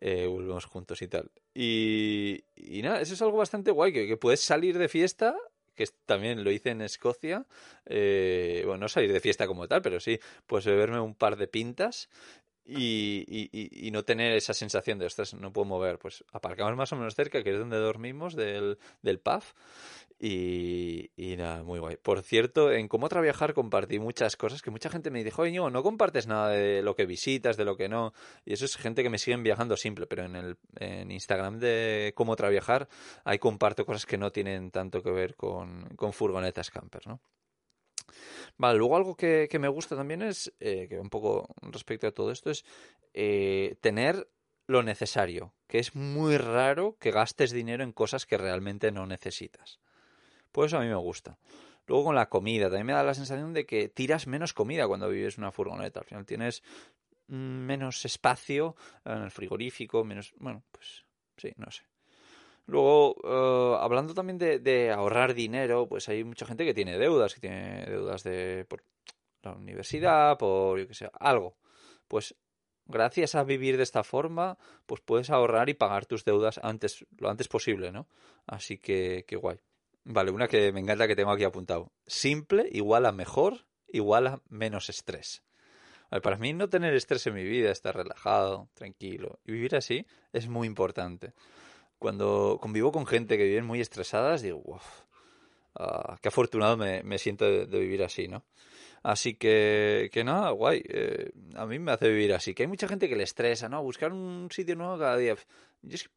eh, 0.01 0.27
volvemos 0.27 0.67
juntos 0.67 1.01
y 1.03 1.09
tal. 1.09 1.31
Y, 1.55 2.45
y, 2.55 2.83
nada, 2.83 3.01
eso 3.01 3.15
es 3.15 3.23
algo 3.23 3.39
bastante 3.39 3.71
guay, 3.71 3.93
que, 3.93 4.17
puedes 4.17 4.41
salir 4.41 4.79
de 4.79 4.89
fiesta, 4.89 5.35
que 5.75 5.87
también 6.05 6.45
lo 6.45 6.51
hice 6.51 6.71
en 6.71 6.83
Escocia, 6.83 7.47
eh, 7.87 8.63
bueno, 8.67 8.83
no 8.83 8.89
salir 8.89 9.13
de 9.13 9.21
fiesta 9.21 9.47
como 9.47 9.67
tal, 9.67 9.81
pero 9.81 9.99
sí, 10.01 10.19
pues 10.47 10.67
beberme 10.67 11.01
un 11.01 11.15
par 11.15 11.37
de 11.37 11.49
pintas 11.49 12.11
y, 12.71 13.25
y, 13.29 13.89
y, 13.89 13.91
no 13.91 14.05
tener 14.05 14.33
esa 14.33 14.55
sensación 14.55 14.99
de, 14.99 15.07
ostras, 15.07 15.35
no 15.35 15.53
puedo 15.53 15.65
mover. 15.65 15.99
Pues 15.99 16.25
aparcamos 16.33 16.77
más 16.77 16.93
o 16.93 16.97
menos 16.97 17.15
cerca, 17.15 17.43
que 17.43 17.51
es 17.53 17.59
donde 17.59 17.79
dormimos, 17.79 18.37
del, 18.37 18.79
del 19.03 19.19
pub. 19.19 19.43
Y, 20.19 21.11
y, 21.17 21.37
nada, 21.37 21.63
muy 21.63 21.79
guay. 21.79 21.97
Por 21.97 22.23
cierto, 22.23 22.71
en 22.71 22.89
cómo 22.89 23.09
viajar 23.09 23.55
compartí 23.55 23.99
muchas 23.99 24.37
cosas 24.37 24.63
que 24.63 24.71
mucha 24.71 24.91
gente 24.91 25.11
me 25.11 25.25
dijo, 25.25 25.43
oye, 25.43 25.59
no 25.59 25.83
compartes 25.83 26.27
nada 26.27 26.51
de 26.51 26.83
lo 26.83 26.95
que 26.95 27.07
visitas, 27.07 27.57
de 27.57 27.65
lo 27.65 27.77
que 27.77 27.89
no. 27.89 28.13
Y 28.45 28.53
eso 28.53 28.67
es 28.67 28.77
gente 28.77 29.03
que 29.03 29.11
me 29.11 29.19
siguen 29.19 29.43
viajando 29.43 29.77
simple, 29.77 30.07
pero 30.07 30.25
en 30.25 30.37
el 30.37 30.57
en 30.77 31.11
Instagram 31.11 31.59
de 31.59 32.13
cómo 32.15 32.37
viajar 32.37 32.89
ahí 33.25 33.39
comparto 33.39 33.85
cosas 33.85 34.07
que 34.07 34.19
no 34.19 34.31
tienen 34.31 34.71
tanto 34.71 35.03
que 35.03 35.11
ver 35.11 35.35
con, 35.37 35.89
con 35.97 36.13
furgonetas 36.13 36.71
camper, 36.71 37.07
¿no? 37.07 37.21
Vale, 38.57 38.79
luego 38.79 38.97
algo 38.97 39.17
que, 39.17 39.49
que 39.51 39.59
me 39.59 39.69
gusta 39.69 39.97
también 39.97 40.23
es, 40.23 40.53
eh, 40.61 40.87
que 40.89 40.99
un 40.99 41.11
poco 41.11 41.49
respecto 41.63 42.07
a 42.07 42.13
todo 42.13 42.31
esto, 42.31 42.51
es 42.51 42.65
eh, 43.15 43.77
tener 43.81 44.29
lo 44.67 44.83
necesario, 44.83 45.53
que 45.67 45.79
es 45.79 45.95
muy 45.95 46.37
raro 46.37 46.97
que 47.01 47.11
gastes 47.11 47.51
dinero 47.51 47.83
en 47.83 47.93
cosas 47.93 48.27
que 48.27 48.39
realmente 48.39 48.93
no 48.93 49.07
necesitas. 49.07 49.81
Por 50.53 50.67
eso 50.67 50.79
a 50.79 50.81
mí 50.81 50.87
me 50.87 50.95
gusta. 50.95 51.39
Luego 51.87 52.05
con 52.05 52.15
la 52.15 52.29
comida, 52.29 52.67
también 52.67 52.87
me 52.87 52.93
da 52.93 53.03
la 53.03 53.15
sensación 53.15 53.53
de 53.53 53.67
que 53.67 53.89
tiras 53.89 54.29
menos 54.29 54.53
comida 54.53 54.87
cuando 54.87 55.09
vives 55.09 55.39
una 55.39 55.51
furgoneta. 55.51 56.01
Al 56.01 56.07
final 56.07 56.25
tienes 56.25 56.63
mm, 57.27 57.35
menos 57.35 58.05
espacio 58.05 58.77
en 59.05 59.23
el 59.23 59.31
frigorífico, 59.33 60.05
menos... 60.05 60.33
Bueno, 60.39 60.63
pues 60.71 61.05
sí, 61.37 61.53
no 61.57 61.71
sé. 61.71 61.90
Luego, 62.71 63.17
uh, 63.25 63.75
hablando 63.81 64.15
también 64.15 64.39
de, 64.39 64.61
de, 64.61 64.93
ahorrar 64.93 65.35
dinero, 65.35 65.89
pues 65.89 66.09
hay 66.09 66.23
mucha 66.23 66.47
gente 66.47 66.65
que 66.65 66.73
tiene 66.73 66.99
deudas, 66.99 67.35
que 67.35 67.41
tiene 67.41 67.85
deudas 67.85 68.23
de 68.23 68.65
por 68.69 68.85
la 69.43 69.55
universidad, 69.55 70.39
por 70.39 70.79
yo 70.79 70.87
que 70.87 70.95
sé, 70.95 71.11
algo. 71.19 71.57
Pues 72.07 72.37
gracias 72.87 73.35
a 73.35 73.43
vivir 73.43 73.77
de 73.77 73.83
esta 73.83 74.05
forma, 74.05 74.57
pues 74.87 75.01
puedes 75.01 75.31
ahorrar 75.31 75.69
y 75.69 75.75
pagar 75.75 76.07
tus 76.07 76.25
deudas 76.25 76.61
antes, 76.63 77.05
lo 77.19 77.29
antes 77.29 77.49
posible, 77.49 77.91
¿no? 77.91 78.07
Así 78.47 78.79
que, 78.79 79.25
qué 79.27 79.35
guay. 79.35 79.59
Vale, 80.05 80.31
una 80.31 80.47
que 80.47 80.71
me 80.71 80.79
encanta 80.79 81.09
que 81.09 81.17
tengo 81.17 81.33
aquí 81.33 81.43
apuntado. 81.43 81.91
Simple 82.07 82.69
igual 82.71 83.05
a 83.05 83.13
mejor 83.13 83.67
igual 83.89 84.29
a 84.29 84.43
menos 84.49 84.89
estrés. 84.89 85.43
Para 86.23 86.37
mí 86.37 86.53
no 86.53 86.69
tener 86.69 86.95
estrés 86.95 87.27
en 87.27 87.35
mi 87.35 87.43
vida, 87.43 87.73
estar 87.73 87.97
relajado, 87.97 88.69
tranquilo 88.75 89.41
y 89.45 89.53
vivir 89.53 89.75
así 89.75 90.07
es 90.33 90.49
muy 90.49 90.69
importante 90.69 91.35
cuando 92.01 92.59
convivo 92.61 92.91
con 92.91 93.07
gente 93.07 93.37
que 93.37 93.45
viven 93.45 93.67
muy 93.67 93.81
estresadas, 93.81 94.41
digo, 94.41 94.63
wow, 94.65 94.81
ah, 95.77 96.17
qué 96.23 96.29
afortunado 96.29 96.79
me, 96.79 97.03
me 97.03 97.19
siento 97.19 97.45
de, 97.45 97.67
vivir 97.67 98.03
así, 98.03 98.27
¿no? 98.27 98.45
Así 99.03 99.35
que, 99.35 100.09
que 100.11 100.25
nada, 100.25 100.51
guay. 100.51 100.83
Eh, 100.89 101.31
a 101.55 101.67
mí 101.67 101.79
me 101.79 101.93
hace 101.93 102.09
vivir 102.09 102.33
así. 102.33 102.55
Que 102.55 102.65
hay 102.65 102.69
mucha 102.69 102.89
gente 102.89 103.09
que 103.09 103.17
le 103.17 103.25
estresa, 103.25 103.69
¿no? 103.69 103.83
Buscar 103.83 104.13
un 104.13 104.49
sitio 104.51 104.77
nuevo 104.77 104.99
cada 104.99 105.17
día. 105.19 105.37
Yo 105.83 105.95
es 105.95 106.05
que, 106.05 106.11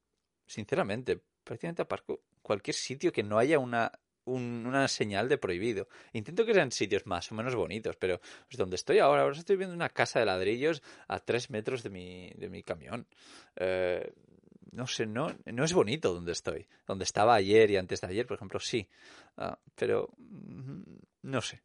sinceramente, 0.47 1.19
prácticamente 1.43 1.81
aparco 1.81 2.21
cualquier 2.41 2.75
sitio 2.75 3.11
que 3.11 3.23
no 3.23 3.37
haya 3.37 3.59
una, 3.59 3.91
una 4.25 4.87
señal 4.87 5.27
de 5.27 5.37
prohibido. 5.37 5.89
Intento 6.13 6.45
que 6.45 6.53
sean 6.53 6.71
sitios 6.71 7.05
más 7.05 7.29
o 7.31 7.35
menos 7.35 7.55
bonitos, 7.55 7.97
pero 7.97 8.19
pues, 8.19 8.57
donde 8.57 8.77
estoy 8.77 8.99
ahora, 8.99 9.23
ahora 9.23 9.37
estoy 9.37 9.57
viendo 9.57 9.75
una 9.75 9.89
casa 9.89 10.19
de 10.19 10.25
ladrillos 10.27 10.81
a 11.09 11.19
tres 11.19 11.49
metros 11.49 11.83
de 11.83 11.89
mi, 11.89 12.31
de 12.35 12.49
mi 12.49 12.63
camión. 12.63 13.05
Eh, 13.57 14.13
no 14.73 14.87
sé, 14.87 15.05
no, 15.05 15.35
no 15.45 15.63
es 15.63 15.73
bonito 15.73 16.13
donde 16.13 16.31
estoy. 16.31 16.67
Donde 16.87 17.03
estaba 17.03 17.35
ayer 17.35 17.69
y 17.71 17.77
antes 17.77 18.01
de 18.01 18.07
ayer, 18.07 18.25
por 18.25 18.35
ejemplo, 18.35 18.59
sí. 18.59 18.87
Ah, 19.37 19.57
pero 19.75 20.09
mm, 20.17 20.81
no 21.23 21.41
sé. 21.41 21.61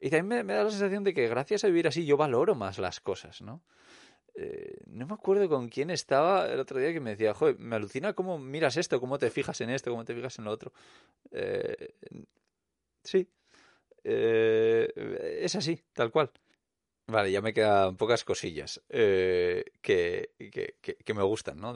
Y 0.00 0.10
también 0.10 0.44
me, 0.44 0.52
da 0.52 0.64
la 0.64 0.70
sensación 0.70 1.04
de 1.04 1.14
que 1.14 1.28
gracias 1.28 1.64
a 1.64 1.68
vivir 1.68 1.86
así 1.86 2.04
yo 2.04 2.16
valoro 2.16 2.54
más 2.54 2.78
las 2.78 3.00
cosas, 3.00 3.40
¿no? 3.40 3.62
Eh, 4.34 4.78
no 4.86 5.06
me 5.06 5.14
acuerdo 5.14 5.48
con 5.48 5.68
quién 5.68 5.90
estaba 5.90 6.50
el 6.50 6.58
otro 6.58 6.80
día 6.80 6.92
que 6.92 7.00
me 7.00 7.10
decía, 7.10 7.34
joder, 7.34 7.58
me 7.58 7.76
alucina 7.76 8.14
cómo 8.14 8.38
miras 8.38 8.76
esto, 8.76 8.98
cómo 8.98 9.18
te 9.18 9.30
fijas 9.30 9.60
en 9.60 9.70
esto, 9.70 9.90
cómo 9.90 10.04
te 10.04 10.14
fijas 10.14 10.38
en 10.38 10.46
lo 10.46 10.50
otro. 10.50 10.72
Eh, 11.30 11.94
sí. 13.04 13.28
Eh, 14.04 15.38
es 15.40 15.54
así, 15.54 15.80
tal 15.92 16.10
cual. 16.10 16.32
Vale, 17.06 17.30
ya 17.30 17.40
me 17.40 17.52
quedan 17.52 17.96
pocas 17.96 18.24
cosillas 18.24 18.82
que, 18.88 19.64
que, 19.80 20.76
que, 21.04 21.14
me 21.14 21.22
gustan, 21.22 21.58
¿no? 21.58 21.74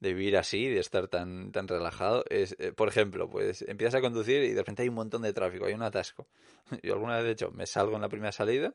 De 0.00 0.12
vivir 0.12 0.36
así, 0.36 0.68
de 0.68 0.80
estar 0.80 1.08
tan, 1.08 1.52
tan 1.52 1.68
relajado, 1.68 2.24
es, 2.28 2.56
eh, 2.58 2.72
por 2.72 2.88
ejemplo, 2.88 3.28
pues 3.28 3.62
empiezas 3.62 3.96
a 3.96 4.00
conducir 4.00 4.42
y 4.42 4.52
de 4.52 4.60
repente 4.60 4.82
hay 4.82 4.88
un 4.88 4.96
montón 4.96 5.22
de 5.22 5.32
tráfico, 5.32 5.66
hay 5.66 5.74
un 5.74 5.82
atasco. 5.82 6.26
Yo 6.82 6.94
alguna 6.94 7.16
vez, 7.16 7.24
de 7.24 7.30
hecho, 7.32 7.50
me 7.50 7.66
salgo 7.66 7.94
en 7.96 8.02
la 8.02 8.08
primera 8.08 8.32
salida, 8.32 8.74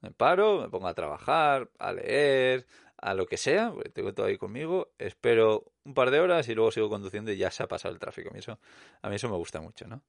me 0.00 0.10
paro, 0.10 0.60
me 0.60 0.68
pongo 0.68 0.88
a 0.88 0.94
trabajar, 0.94 1.70
a 1.78 1.92
leer, 1.92 2.66
a 2.96 3.14
lo 3.14 3.26
que 3.26 3.36
sea, 3.36 3.72
tengo 3.92 4.12
todo 4.12 4.26
ahí 4.26 4.36
conmigo, 4.36 4.92
espero 4.98 5.72
un 5.84 5.94
par 5.94 6.10
de 6.10 6.20
horas 6.20 6.48
y 6.48 6.54
luego 6.54 6.70
sigo 6.70 6.88
conduciendo 6.88 7.32
y 7.32 7.36
ya 7.36 7.50
se 7.50 7.62
ha 7.62 7.68
pasado 7.68 7.94
el 7.94 8.00
tráfico. 8.00 8.30
A 8.30 8.32
mí 8.32 8.40
eso, 8.40 8.58
a 9.02 9.08
mí 9.08 9.16
eso 9.16 9.28
me 9.28 9.36
gusta 9.36 9.60
mucho, 9.60 9.86
¿no? 9.86 10.02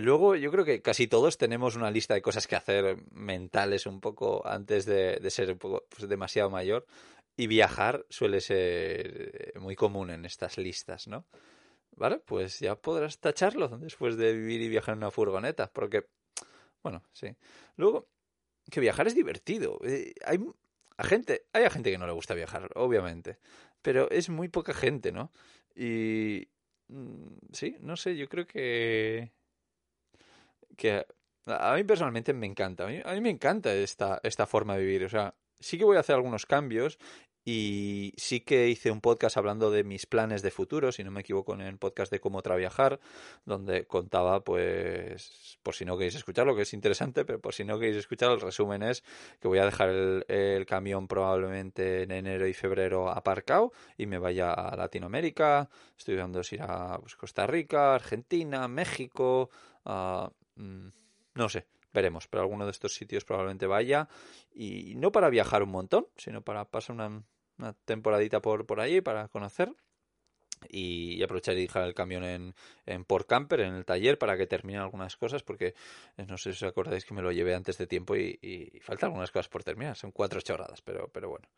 Luego, 0.00 0.34
yo 0.34 0.50
creo 0.50 0.64
que 0.64 0.82
casi 0.82 1.06
todos 1.06 1.38
tenemos 1.38 1.76
una 1.76 1.90
lista 1.90 2.14
de 2.14 2.22
cosas 2.22 2.48
que 2.48 2.56
hacer 2.56 2.96
mentales 3.12 3.86
un 3.86 4.00
poco 4.00 4.44
antes 4.44 4.86
de, 4.86 5.18
de 5.20 5.30
ser 5.30 5.52
un 5.52 5.58
poco 5.58 5.84
pues, 5.88 6.08
demasiado 6.08 6.50
mayor. 6.50 6.84
Y 7.36 7.46
viajar 7.46 8.06
suele 8.08 8.40
ser 8.40 9.52
eh, 9.54 9.58
muy 9.58 9.74
común 9.74 10.10
en 10.10 10.24
estas 10.24 10.56
listas, 10.56 11.08
¿no? 11.08 11.26
Vale, 11.96 12.18
pues 12.18 12.60
ya 12.60 12.76
podrás 12.76 13.18
tacharlo 13.18 13.68
después 13.78 14.16
de 14.16 14.32
vivir 14.32 14.62
y 14.62 14.68
viajar 14.68 14.94
en 14.94 14.98
una 14.98 15.10
furgoneta, 15.10 15.70
porque, 15.72 16.06
bueno, 16.82 17.02
sí. 17.12 17.28
Luego, 17.76 18.08
que 18.70 18.80
viajar 18.80 19.06
es 19.06 19.14
divertido. 19.14 19.78
Eh, 19.84 20.14
hay 20.24 20.38
a 20.96 21.04
gente, 21.04 21.46
hay 21.52 21.64
a 21.64 21.70
gente 21.70 21.90
que 21.90 21.98
no 21.98 22.06
le 22.06 22.12
gusta 22.12 22.34
viajar, 22.34 22.70
obviamente, 22.76 23.38
pero 23.82 24.10
es 24.10 24.28
muy 24.28 24.48
poca 24.48 24.72
gente, 24.74 25.12
¿no? 25.12 25.32
Y 25.74 26.48
mm, 26.88 27.26
sí, 27.52 27.76
no 27.80 27.96
sé, 27.96 28.16
yo 28.16 28.28
creo 28.28 28.46
que 28.46 29.32
que 30.76 31.06
a 31.46 31.74
mí 31.74 31.84
personalmente 31.84 32.32
me 32.32 32.46
encanta, 32.46 32.84
a 32.84 32.86
mí, 32.88 33.00
a 33.04 33.12
mí 33.12 33.20
me 33.20 33.30
encanta 33.30 33.74
esta 33.74 34.20
esta 34.22 34.46
forma 34.46 34.76
de 34.76 34.84
vivir, 34.84 35.04
o 35.04 35.08
sea, 35.08 35.34
sí 35.60 35.78
que 35.78 35.84
voy 35.84 35.96
a 35.96 36.00
hacer 36.00 36.16
algunos 36.16 36.46
cambios 36.46 36.98
y 37.44 38.14
sí 38.16 38.40
que 38.40 38.68
hice 38.68 38.90
un 38.90 39.02
podcast 39.02 39.36
hablando 39.36 39.70
de 39.70 39.84
mis 39.84 40.06
planes 40.06 40.40
de 40.40 40.50
futuro, 40.50 40.92
si 40.92 41.04
no 41.04 41.10
me 41.10 41.20
equivoco, 41.20 41.52
en 41.52 41.60
el 41.60 41.76
podcast 41.76 42.10
de 42.10 42.18
cómo 42.18 42.40
traviajar, 42.40 43.00
donde 43.44 43.86
contaba, 43.86 44.42
pues, 44.42 45.58
por 45.62 45.74
si 45.74 45.84
no 45.84 45.98
queréis 45.98 46.14
escucharlo, 46.14 46.56
que 46.56 46.62
es 46.62 46.72
interesante, 46.72 47.26
pero 47.26 47.40
por 47.40 47.52
si 47.52 47.64
no 47.64 47.78
queréis 47.78 47.98
escuchar, 47.98 48.30
el 48.32 48.40
resumen 48.40 48.82
es 48.82 49.04
que 49.40 49.48
voy 49.48 49.58
a 49.58 49.66
dejar 49.66 49.90
el, 49.90 50.64
camión 50.66 51.06
probablemente 51.06 52.04
en 52.04 52.12
enero 52.12 52.46
y 52.46 52.54
febrero 52.54 53.10
aparcado 53.10 53.72
y 53.98 54.06
me 54.06 54.18
vaya 54.18 54.52
a 54.52 54.74
Latinoamérica, 54.74 55.68
estoy 55.98 56.16
dando 56.16 56.40
ir 56.50 56.62
a 56.62 56.98
pues, 56.98 57.14
Costa 57.14 57.46
Rica, 57.46 57.94
Argentina, 57.94 58.66
México, 58.68 59.50
mm, 59.84 60.88
no 61.34 61.48
sé, 61.50 61.66
veremos, 61.94 62.28
pero 62.28 62.42
alguno 62.42 62.66
de 62.66 62.72
estos 62.72 62.94
sitios 62.94 63.24
probablemente 63.24 63.66
vaya 63.66 64.08
y 64.52 64.94
no 64.96 65.12
para 65.12 65.30
viajar 65.30 65.62
un 65.62 65.70
montón, 65.70 66.06
sino 66.16 66.42
para 66.42 66.66
pasar 66.66 66.96
una, 66.96 67.22
temporadita 67.86 68.42
por, 68.42 68.66
por 68.66 68.80
allí 68.80 69.00
para 69.00 69.28
conocer 69.28 69.72
y, 70.68 71.22
aprovechar 71.22 71.56
y 71.56 71.62
dejar 71.62 71.84
el 71.84 71.94
camión 71.94 72.24
en, 72.24 72.54
en 72.84 73.04
Port 73.04 73.28
Camper, 73.28 73.60
en 73.60 73.74
el 73.74 73.84
taller, 73.84 74.18
para 74.18 74.36
que 74.36 74.46
termine 74.46 74.78
algunas 74.78 75.16
cosas, 75.16 75.42
porque 75.42 75.74
no 76.16 76.36
sé 76.36 76.52
si 76.52 76.64
os 76.64 76.70
acordáis 76.70 77.04
que 77.04 77.14
me 77.14 77.22
lo 77.22 77.32
llevé 77.32 77.54
antes 77.54 77.78
de 77.78 77.86
tiempo 77.86 78.16
y, 78.16 78.38
y, 78.42 78.80
faltan 78.80 79.08
algunas 79.08 79.30
cosas 79.30 79.48
por 79.48 79.62
terminar, 79.62 79.96
son 79.96 80.10
cuatro 80.10 80.40
chorradas, 80.40 80.82
pero, 80.82 81.08
pero 81.08 81.28
bueno. 81.28 81.48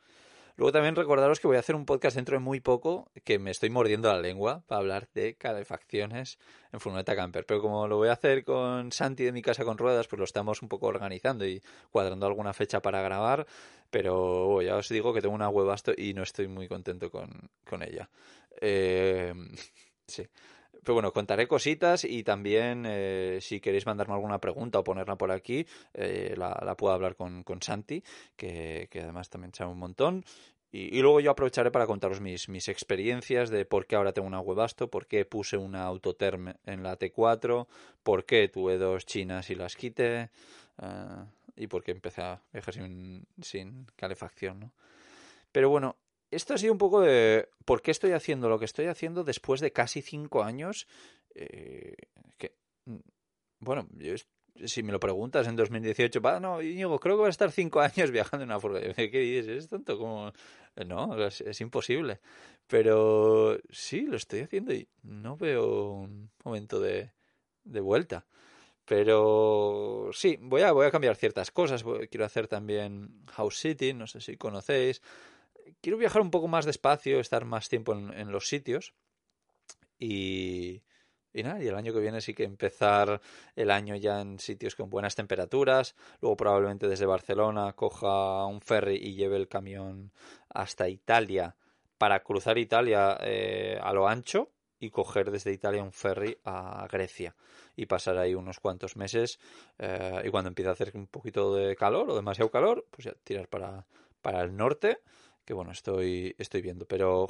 Luego 0.57 0.73
también 0.73 0.97
recordaros 0.97 1.39
que 1.39 1.47
voy 1.47 1.57
a 1.57 1.61
hacer 1.61 1.75
un 1.75 1.85
podcast 1.85 2.17
dentro 2.17 2.35
de 2.35 2.41
muy 2.41 2.61
poco, 2.61 3.11
que 3.25 3.39
me 3.39 3.51
estoy 3.51 3.69
mordiendo 3.69 4.11
la 4.11 4.19
lengua 4.19 4.63
para 4.67 4.79
hablar 4.81 5.07
de 5.13 5.35
calefacciones 5.35 6.39
en 6.73 6.81
furgoneta 6.81 7.15
camper. 7.15 7.45
Pero 7.45 7.61
como 7.61 7.87
lo 7.87 7.99
voy 7.99 8.09
a 8.09 8.13
hacer 8.13 8.43
con 8.43 8.91
Santi 8.91 9.25
de 9.25 9.33
mi 9.33 9.43
casa 9.43 9.65
con 9.65 9.77
ruedas, 9.77 10.09
pues 10.09 10.19
lo 10.19 10.25
estamos 10.25 10.63
un 10.63 10.69
poco 10.69 10.87
organizando 10.87 11.47
y 11.47 11.63
cuadrando 11.91 12.27
alguna 12.27 12.55
fecha 12.55 12.81
para 12.81 13.03
grabar. 13.03 13.47
Pero 13.91 14.49
oh, 14.49 14.63
ya 14.63 14.77
os 14.77 14.89
digo 14.89 15.13
que 15.13 15.21
tengo 15.21 15.35
una 15.35 15.51
huevasto 15.51 15.93
y 15.95 16.15
no 16.15 16.23
estoy 16.23 16.49
muy 16.49 16.69
contento 16.69 17.11
con, 17.11 17.51
con 17.69 17.83
ella. 17.83 18.09
Eh, 18.59 19.35
sí. 20.07 20.27
Pero 20.87 20.95
bueno, 20.95 21.13
contaré 21.13 21.49
cositas 21.49 22.05
y 22.05 22.23
también 22.23 22.85
eh, 22.87 23.39
si 23.41 23.59
queréis 23.59 23.87
mandarme 23.87 24.15
alguna 24.15 24.39
pregunta 24.39 24.79
o 24.79 24.85
ponerla 24.85 25.17
por 25.17 25.33
aquí, 25.33 25.67
eh, 25.93 26.33
la, 26.37 26.77
puedo 26.77 26.95
hablar 26.95 27.17
con, 27.17 27.43
con 27.43 27.61
Santi, 27.61 28.05
que, 28.37 28.87
que, 28.89 29.01
además 29.01 29.29
también 29.29 29.53
sabe 29.53 29.73
un 29.73 29.81
montón. 29.81 30.25
Y, 30.71 30.97
y, 30.97 31.03
luego 31.03 31.19
yo 31.19 31.33
aprovecharé 31.33 31.73
para 31.73 31.89
contaros 31.89 32.21
mis, 32.21 32.49
mis 32.49 32.69
experiencias 32.69 33.51
de 33.51 33.65
por 33.65 33.87
qué 33.87 33.97
ahora 33.97 34.13
tengo 34.13 34.29
una 34.29 34.39
Webasto, 34.39 34.89
por 34.89 35.09
qué 35.09 35.25
puse 35.25 35.57
una 35.57 35.83
Autoterm 35.87 36.55
en 36.67 36.85
la 36.85 36.97
T4, 36.97 37.67
por 38.05 38.25
qué 38.25 38.47
tuve 38.47 38.79
dos 38.79 39.07
chinas 39.07 39.51
y 39.51 39.57
las 39.57 39.75
quité, 39.75 40.31
uh, 40.81 41.25
y 41.57 41.67
por 41.67 41.83
qué 41.83 41.91
empecé 41.91 42.23
a 42.23 42.41
viajar 42.53 42.75
sin, 42.75 43.27
sin 43.43 43.87
calefacción, 43.97 44.61
¿no? 44.61 44.73
Pero 45.51 45.69
bueno, 45.69 45.97
esto 46.31 46.55
ha 46.55 46.59
sido 46.59 46.73
un 46.73 46.79
poco 46.79 47.01
de 47.01 47.49
por 47.65 47.83
qué 47.83 47.91
estoy 47.91 48.13
haciendo 48.13 48.49
lo 48.49 48.59
que 48.59 48.65
estoy 48.65 48.87
haciendo 48.87 49.25
después 49.25 49.61
de 49.61 49.73
casi 49.73 50.03
cinco 50.03 50.43
años. 50.43 50.87
Eh, 51.35 51.97
que, 52.39 52.55
mm, 52.87 52.97
bueno, 53.61 53.89
yo 53.93 54.15
si 54.65 54.83
me 54.83 54.93
lo 54.93 55.01
preguntas 55.01 55.47
en 55.47 55.57
2018, 55.57 56.21
va, 56.21 56.41
no, 56.41 56.63
Íñigo, 56.63 56.99
creo 56.99 57.17
que 57.17 57.23
va 57.23 57.27
a 57.27 57.31
estar 57.31 57.51
cinco 57.53 57.81
años 57.81 58.11
viajando 58.11 58.45
en 58.45 58.51
una 58.51 58.61
furgoneta. 58.61 58.95
¿Qué 58.95 59.19
dices? 59.19 59.65
¿Es 59.65 59.69
tonto? 59.69 59.99
como 59.99 60.33
No, 60.87 61.27
es, 61.27 61.61
imposible. 61.61 62.21
Pero 62.67 63.59
sí, 63.71 64.03
lo 64.03 64.17
estoy 64.17 64.41
haciendo 64.41 64.73
y 64.73 64.89
no 65.03 65.37
veo 65.37 65.93
un 65.93 66.31
momento 66.45 66.81
de, 66.81 67.13
de 67.65 67.81
vuelta. 67.81 68.27
Pero 68.85 70.11
sí, 70.13 70.39
voy 70.41 70.63
a, 70.63 70.73
voy 70.73 70.87
a 70.87 70.91
cambiar 70.91 71.17
ciertas 71.17 71.51
cosas. 71.51 71.85
Quiero 72.11 72.25
hacer 72.25 72.49
también 72.49 73.25
House 73.33 73.59
City, 73.59 73.93
no 73.93 74.07
sé 74.07 74.21
si 74.21 74.37
conocéis. 74.37 75.03
Quiero 75.81 75.99
viajar 75.99 76.23
un 76.23 76.31
poco 76.31 76.49
más 76.49 76.65
despacio, 76.65 77.21
estar 77.21 77.45
más 77.45 77.69
tiempo 77.69 77.93
en 77.93 78.33
los 78.33 78.49
sitios. 78.49 78.95
Y, 79.99 80.83
nada, 81.35 81.63
y 81.63 81.69
el 81.69 81.75
año 81.75 81.93
que 81.93 82.01
viene 82.01 82.21
sí 82.21 82.35
que 82.35 82.45
empezar 82.45 83.21
el 83.55 83.71
año 83.71 83.97
ya 83.97 84.21
en 84.21 84.39
sitios 84.39 84.75
con 84.75 84.91
buenas 84.91 85.15
temperaturas. 85.15 85.95
Luego 86.21 86.37
probablemente 86.37 86.89
desde 86.89 87.07
Barcelona 87.07 87.73
coja 87.75 88.47
un 88.47 88.61
ferry 88.61 88.97
y 88.97 89.15
lleve 89.15 89.37
el 89.37 89.49
camión 89.49 90.13
hasta 90.49 90.89
Italia 90.89 91.57
para 91.99 92.23
cruzar 92.23 92.59
Italia 92.59 93.17
eh, 93.23 93.79
a 93.83 93.93
lo 93.93 94.07
ancho 94.07 94.51
y 94.79 94.91
coger 94.91 95.31
desde 95.31 95.53
Italia 95.53 95.83
un 95.83 95.93
ferry 95.93 96.37
a 96.45 96.87
Grecia 96.91 97.35
y 97.75 97.87
pasar 97.87 98.19
ahí 98.19 98.35
unos 98.35 98.61
cuantos 98.61 98.97
meses 98.97 99.39
eh, 99.79 100.23
y 100.23 100.29
cuando 100.29 100.49
empiece 100.49 100.69
a 100.69 100.73
hacer 100.73 100.93
un 100.95 101.07
poquito 101.07 101.55
de 101.55 101.75
calor 101.77 102.11
o 102.11 102.15
demasiado 102.15 102.51
calor, 102.51 102.85
pues 102.91 103.07
ya 103.07 103.15
tirar 103.25 103.49
para, 103.49 103.87
para 104.21 104.43
el 104.43 104.55
norte, 104.55 104.99
que 105.47 105.55
bueno, 105.55 105.73
estoy, 105.73 106.35
estoy 106.37 106.61
viendo. 106.61 106.85
Pero 106.85 107.27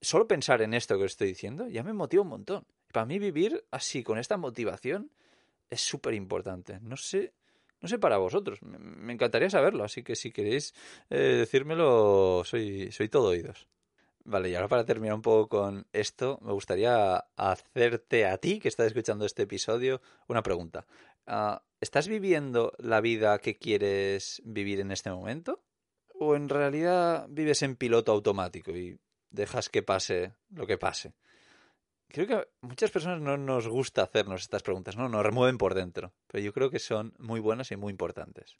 solo 0.00 0.26
pensar 0.26 0.62
en 0.62 0.74
esto 0.74 0.98
que 0.98 1.04
os 1.04 1.12
estoy 1.12 1.28
diciendo 1.28 1.68
ya 1.68 1.84
me 1.84 1.92
motiva 1.92 2.22
un 2.22 2.28
montón 2.28 2.66
para 2.96 3.04
mí 3.04 3.18
vivir 3.18 3.62
así, 3.70 4.02
con 4.02 4.16
esta 4.16 4.38
motivación, 4.38 5.10
es 5.68 5.82
súper 5.82 6.14
importante. 6.14 6.78
No 6.80 6.96
sé, 6.96 7.34
no 7.82 7.88
sé 7.88 7.98
para 7.98 8.16
vosotros. 8.16 8.62
Me, 8.62 9.12
encantaría 9.12 9.50
saberlo, 9.50 9.84
así 9.84 10.02
que 10.02 10.16
si 10.16 10.32
queréis 10.32 10.74
eh, 11.10 11.18
decírmelo, 11.18 12.42
soy, 12.46 12.90
soy 12.92 13.10
todo 13.10 13.28
oídos. 13.28 13.68
Vale, 14.24 14.48
y 14.48 14.54
ahora 14.54 14.68
para 14.68 14.86
terminar 14.86 15.14
un 15.14 15.20
poco 15.20 15.48
con 15.48 15.86
esto, 15.92 16.38
me 16.40 16.52
gustaría 16.52 17.18
hacerte 17.36 18.24
a 18.24 18.38
ti, 18.38 18.60
que 18.60 18.68
estás 18.68 18.86
escuchando 18.86 19.26
este 19.26 19.42
episodio, 19.42 20.00
una 20.26 20.42
pregunta. 20.42 20.86
Ah, 21.26 21.62
¿Estás 21.82 22.08
viviendo 22.08 22.72
la 22.78 23.02
vida 23.02 23.38
que 23.40 23.56
quieres 23.56 24.40
vivir 24.46 24.80
en 24.80 24.90
este 24.90 25.10
momento? 25.10 25.60
¿O 26.26 26.34
en 26.34 26.48
realidad 26.48 27.26
vives 27.28 27.62
en 27.62 27.76
piloto 27.76 28.10
automático 28.10 28.72
y 28.72 28.98
dejas 29.30 29.68
que 29.68 29.84
pase 29.84 30.34
lo 30.50 30.66
que 30.66 30.76
pase? 30.76 31.14
Creo 32.08 32.26
que 32.26 32.48
muchas 32.62 32.90
personas 32.90 33.20
no 33.20 33.36
nos 33.36 33.68
gusta 33.68 34.02
hacernos 34.02 34.42
estas 34.42 34.64
preguntas, 34.64 34.96
¿no? 34.96 35.08
Nos 35.08 35.24
remueven 35.24 35.56
por 35.56 35.74
dentro, 35.74 36.12
pero 36.26 36.42
yo 36.42 36.52
creo 36.52 36.68
que 36.68 36.80
son 36.80 37.14
muy 37.18 37.38
buenas 37.38 37.70
y 37.70 37.76
muy 37.76 37.92
importantes. 37.92 38.56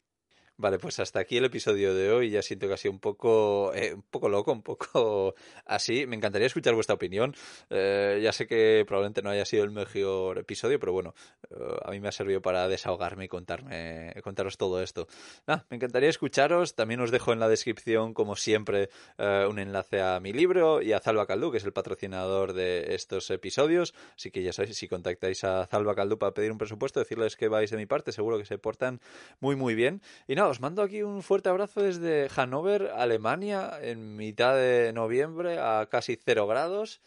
Vale, 0.59 0.79
pues 0.79 0.97
hasta 0.99 1.19
aquí 1.19 1.37
el 1.37 1.45
episodio 1.45 1.93
de 1.93 2.11
hoy. 2.11 2.31
Ya 2.31 2.41
siento 2.41 2.67
que 2.67 2.73
ha 2.73 2.77
sido 2.77 2.91
un 2.91 2.99
poco, 2.99 3.71
eh, 3.75 3.93
un 3.93 4.01
poco 4.01 4.27
loco, 4.27 4.51
un 4.51 4.63
poco 4.63 5.35
así. 5.65 6.07
Me 6.07 6.15
encantaría 6.15 6.47
escuchar 6.47 6.73
vuestra 6.73 6.95
opinión. 6.95 7.35
Eh, 7.69 8.19
ya 8.23 8.31
sé 8.31 8.47
que 8.47 8.83
probablemente 8.87 9.21
no 9.21 9.29
haya 9.29 9.45
sido 9.45 9.63
el 9.63 9.69
mejor 9.69 10.39
episodio, 10.39 10.79
pero 10.79 10.93
bueno, 10.93 11.13
eh, 11.51 11.55
a 11.85 11.91
mí 11.91 11.99
me 11.99 12.07
ha 12.07 12.11
servido 12.11 12.41
para 12.41 12.67
desahogarme 12.67 13.25
y 13.25 13.27
contarme, 13.27 14.15
contaros 14.23 14.57
todo 14.57 14.81
esto. 14.81 15.07
me 15.45 15.75
encantaría 15.75 16.09
escucharos. 16.09 16.73
También 16.73 17.01
os 17.01 17.11
dejo 17.11 17.33
en 17.33 17.39
la 17.39 17.49
descripción, 17.49 18.15
como 18.15 18.35
siempre, 18.35 18.89
un 19.19 19.59
enlace 19.59 20.01
a 20.01 20.19
mi 20.19 20.33
libro 20.33 20.81
y 20.81 20.91
a 20.93 20.99
Zalba 20.99 21.27
Caldú, 21.27 21.51
que 21.51 21.57
es 21.57 21.65
el 21.65 21.73
patrocinador 21.73 22.53
de 22.53 22.95
estos 22.95 23.29
episodios. 23.29 23.93
Así 24.15 24.31
que 24.31 24.41
ya 24.41 24.53
sabéis, 24.53 24.75
si 24.75 24.87
contactáis 24.87 25.43
a 25.43 25.67
Zalba 25.67 25.93
Caldú 25.93 26.17
para 26.17 26.33
pedir 26.33 26.51
un 26.51 26.57
presupuesto, 26.57 26.99
decirles 26.99 27.35
que 27.35 27.47
vais 27.47 27.69
de 27.69 27.77
mi 27.77 27.85
parte, 27.85 28.11
seguro 28.11 28.39
que 28.39 28.45
se 28.45 28.57
portan 28.57 29.01
muy, 29.39 29.55
muy 29.55 29.75
bien. 29.75 30.01
Y 30.27 30.35
os 30.47 30.59
mando 30.59 30.81
aquí 30.81 31.03
un 31.03 31.23
fuerte 31.23 31.49
abrazo 31.49 31.81
desde 31.81 32.29
Hannover, 32.29 32.91
Alemania, 32.95 33.79
en 33.81 34.15
mitad 34.15 34.55
de 34.55 34.91
noviembre 34.93 35.59
a 35.59 35.87
casi 35.89 36.15
cero 36.15 36.47
grados, 36.47 37.01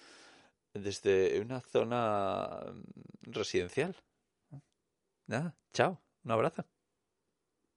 desde 0.74 1.40
una 1.40 1.60
zona 1.60 2.60
residencial. 3.22 3.96
Nada, 5.26 5.56
chao, 5.72 6.00
un 6.24 6.30
abrazo. 6.30 6.64